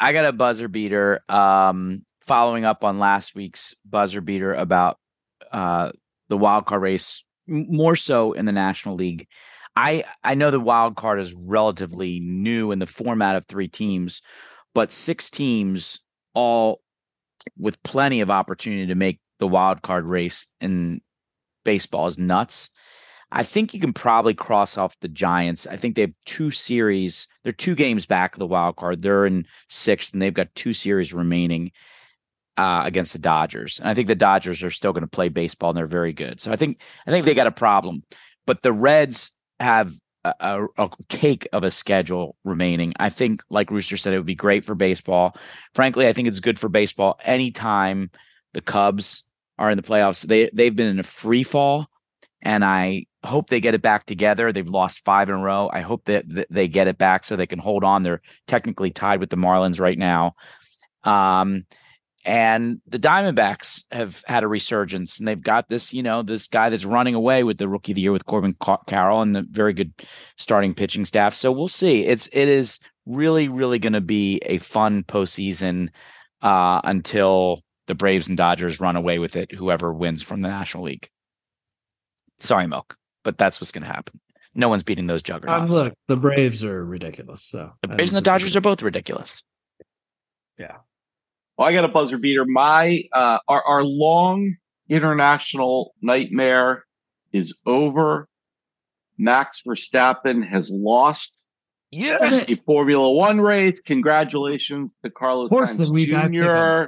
[0.00, 1.20] I got a buzzer beater.
[1.28, 4.98] Um, following up on last week's buzzer beater about
[5.52, 5.90] uh,
[6.28, 9.26] the wild card race, more so in the National League.
[9.76, 14.22] I I know the wild card is relatively new in the format of three teams,
[14.74, 16.00] but six teams
[16.34, 16.80] all
[17.58, 21.00] with plenty of opportunity to make the wild card race in
[21.64, 22.70] baseball is nuts.
[23.32, 25.66] I think you can probably cross off the Giants.
[25.66, 27.26] I think they have two series.
[27.42, 29.02] They're two games back of the wild card.
[29.02, 31.72] They're in sixth, and they've got two series remaining
[32.56, 33.80] uh, against the Dodgers.
[33.80, 36.40] And I think the Dodgers are still going to play baseball, and they're very good.
[36.40, 38.02] So I think I think they got a problem.
[38.46, 39.92] But the Reds have
[40.24, 42.94] a, a, cake of a schedule remaining.
[42.98, 45.36] I think, like Rooster said, it would be great for baseball.
[45.74, 48.10] Frankly, I think it's good for baseball anytime
[48.52, 49.24] the Cubs
[49.58, 50.22] are in the playoffs.
[50.22, 51.86] They they've been in a free fall,
[52.42, 54.52] and I hope they get it back together.
[54.52, 55.70] They've lost five in a row.
[55.72, 58.02] I hope that, that they get it back so they can hold on.
[58.02, 60.34] They're technically tied with the Marlins right now.
[61.04, 61.66] Um,
[62.26, 66.70] And the Diamondbacks have had a resurgence, and they've got this, you know, this guy
[66.70, 69.42] that's running away with the Rookie of the Year with Corbin Ca- Carroll and the
[69.42, 69.92] very good
[70.38, 71.34] starting pitching staff.
[71.34, 72.06] So we'll see.
[72.06, 75.88] It's it is really, really going to be a fun postseason
[76.40, 79.52] uh, until the Braves and Dodgers run away with it.
[79.52, 81.10] Whoever wins from the National League.
[82.40, 84.18] Sorry, Milk, but that's what's going to happen.
[84.54, 85.72] No one's beating those Um, juggernauts.
[85.74, 87.42] look, the Braves are ridiculous.
[87.44, 89.42] So the Braves and the Dodgers are both ridiculous.
[90.58, 90.76] Yeah.
[91.56, 92.44] Well, I got a buzzer beater.
[92.46, 94.56] My uh, our our long
[94.88, 96.84] international nightmare
[97.32, 98.28] is over.
[99.18, 101.46] Max Verstappen has lost
[101.92, 102.50] Yes.
[102.50, 103.78] a Formula One race.
[103.84, 106.42] Congratulations to Carlos the Sainz week, I pick him.
[106.42, 106.84] Jr.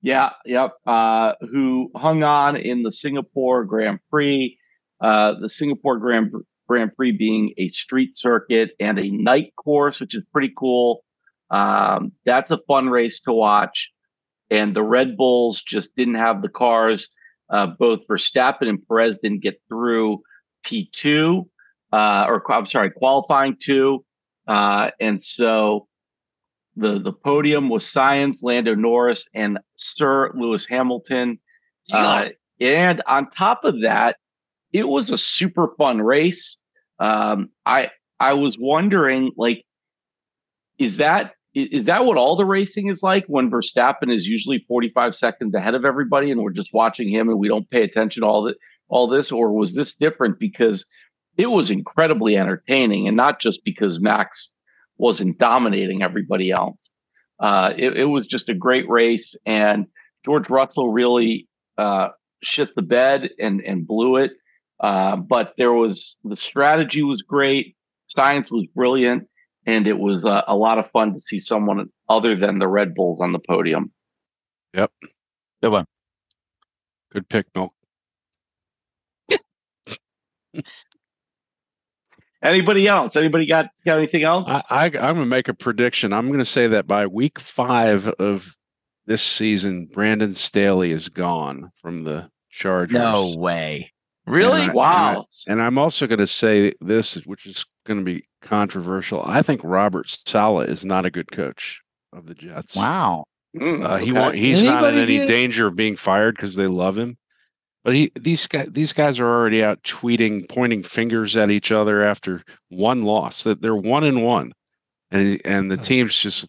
[0.00, 0.72] Yeah, yep.
[0.86, 4.58] Uh, who hung on in the Singapore Grand Prix?
[5.00, 6.32] Uh, the Singapore Grand
[6.66, 11.03] Grand Prix being a street circuit and a night course, which is pretty cool.
[11.50, 13.92] Um, that's a fun race to watch.
[14.50, 17.08] And the Red Bulls just didn't have the cars.
[17.50, 20.22] Uh, both Verstappen and Perez didn't get through
[20.64, 21.46] P2,
[21.92, 24.04] uh, or I'm sorry, qualifying two.
[24.46, 25.88] Uh, and so
[26.76, 31.38] the the podium was Sainz, Lando Norris, and Sir Lewis Hamilton.
[31.92, 32.28] Uh,
[32.60, 34.16] and on top of that,
[34.72, 36.56] it was a super fun race.
[36.98, 37.90] Um, I
[38.20, 39.64] I was wondering, like,
[40.78, 45.14] is that is that what all the racing is like when Verstappen is usually 45
[45.14, 48.26] seconds ahead of everybody and we're just watching him and we don't pay attention to
[48.26, 48.56] all that
[48.88, 50.86] all this or was this different because
[51.36, 54.54] it was incredibly entertaining and not just because Max
[54.98, 56.90] wasn't dominating everybody else.
[57.40, 59.86] Uh, it, it was just a great race and
[60.24, 61.48] George Russell really
[61.78, 62.10] uh,
[62.42, 64.32] shit the bed and and blew it.
[64.80, 67.76] Uh, but there was the strategy was great,
[68.16, 69.28] Sainz was brilliant,
[69.66, 72.94] and it was uh, a lot of fun to see someone other than the Red
[72.94, 73.92] Bulls on the podium.
[74.74, 74.90] Yep,
[75.62, 75.86] good one.
[77.12, 77.72] Good pick, Milk.
[82.42, 83.16] Anybody else?
[83.16, 84.48] Anybody got got anything else?
[84.48, 86.12] I, I I'm gonna make a prediction.
[86.12, 88.54] I'm gonna say that by week five of
[89.06, 92.98] this season, Brandon Staley is gone from the Chargers.
[92.98, 93.92] No way.
[94.26, 94.62] Really?
[94.62, 95.26] And I- wow.
[95.48, 99.22] And I'm also going to say this, which is going to be controversial.
[99.24, 101.80] I think Robert Saleh is not a good coach
[102.12, 102.74] of the Jets.
[102.76, 103.24] Wow.
[103.56, 106.66] Mm, Uh, he won't, he's not in any get- danger of being fired because they
[106.66, 107.16] love him.
[107.84, 112.02] But he these guys these guys are already out tweeting, pointing fingers at each other
[112.02, 113.42] after one loss.
[113.42, 114.52] That they're one and one,
[115.10, 116.46] and and the team's just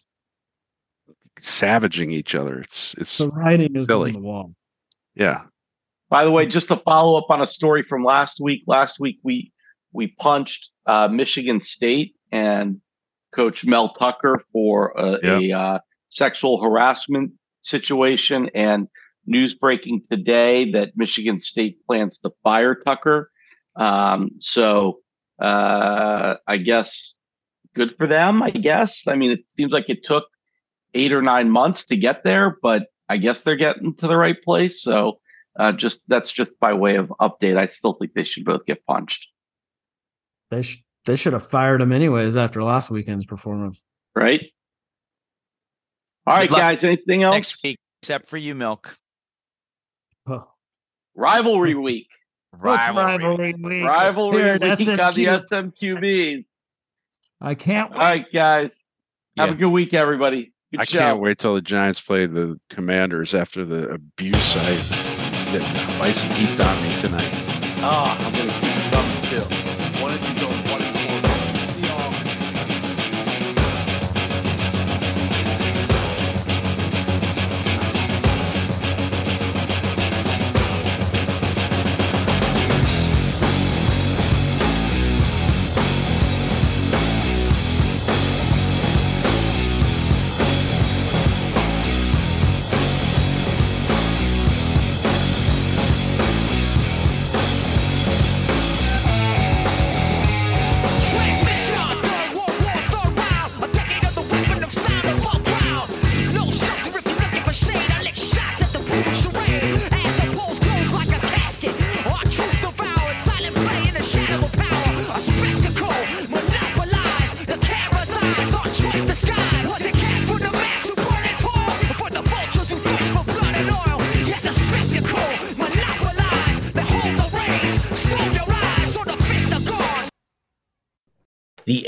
[1.40, 2.60] savaging each other.
[2.60, 4.10] It's it's The writing is Silly.
[4.10, 4.54] on the wall.
[5.14, 5.42] yeah.
[6.08, 8.62] By the way, just to follow up on a story from last week.
[8.66, 9.52] Last week we
[9.92, 12.80] we punched uh, Michigan State and
[13.32, 15.78] Coach Mel Tucker for a, a uh,
[16.08, 17.32] sexual harassment
[17.62, 18.50] situation.
[18.54, 18.88] And
[19.26, 23.30] news breaking today that Michigan State plans to fire Tucker.
[23.74, 24.98] Um, so
[25.40, 27.14] uh, I guess
[27.74, 28.42] good for them.
[28.42, 29.06] I guess.
[29.08, 30.26] I mean, it seems like it took
[30.94, 34.40] eight or nine months to get there, but I guess they're getting to the right
[34.42, 34.82] place.
[34.82, 35.18] So
[35.58, 37.56] uh, just that's just by way of update.
[37.56, 39.28] I still think they should both get punched,
[40.50, 43.80] They sh- they should have fired him anyways after last weekend's performance.
[44.14, 44.44] right?
[46.26, 46.82] All right, guys.
[46.82, 47.34] Anything else?
[47.34, 48.96] Next week, except for you, Milk.
[50.26, 50.48] Oh.
[51.14, 52.08] Rivalry week.
[52.58, 53.54] Rivalry.
[53.54, 53.84] week?
[53.84, 56.44] Rivalry Here week at on the SMQB.
[57.40, 58.74] I can't All right, guys.
[59.38, 59.54] Have Yeah.
[59.54, 60.52] a good week, everybody.
[60.72, 60.98] Good I show.
[60.98, 65.05] can't wait till the Giants play the Commanders after the abuse I
[65.52, 67.30] that Bison heaped on me tonight.
[67.82, 68.65] Oh, I'm gonna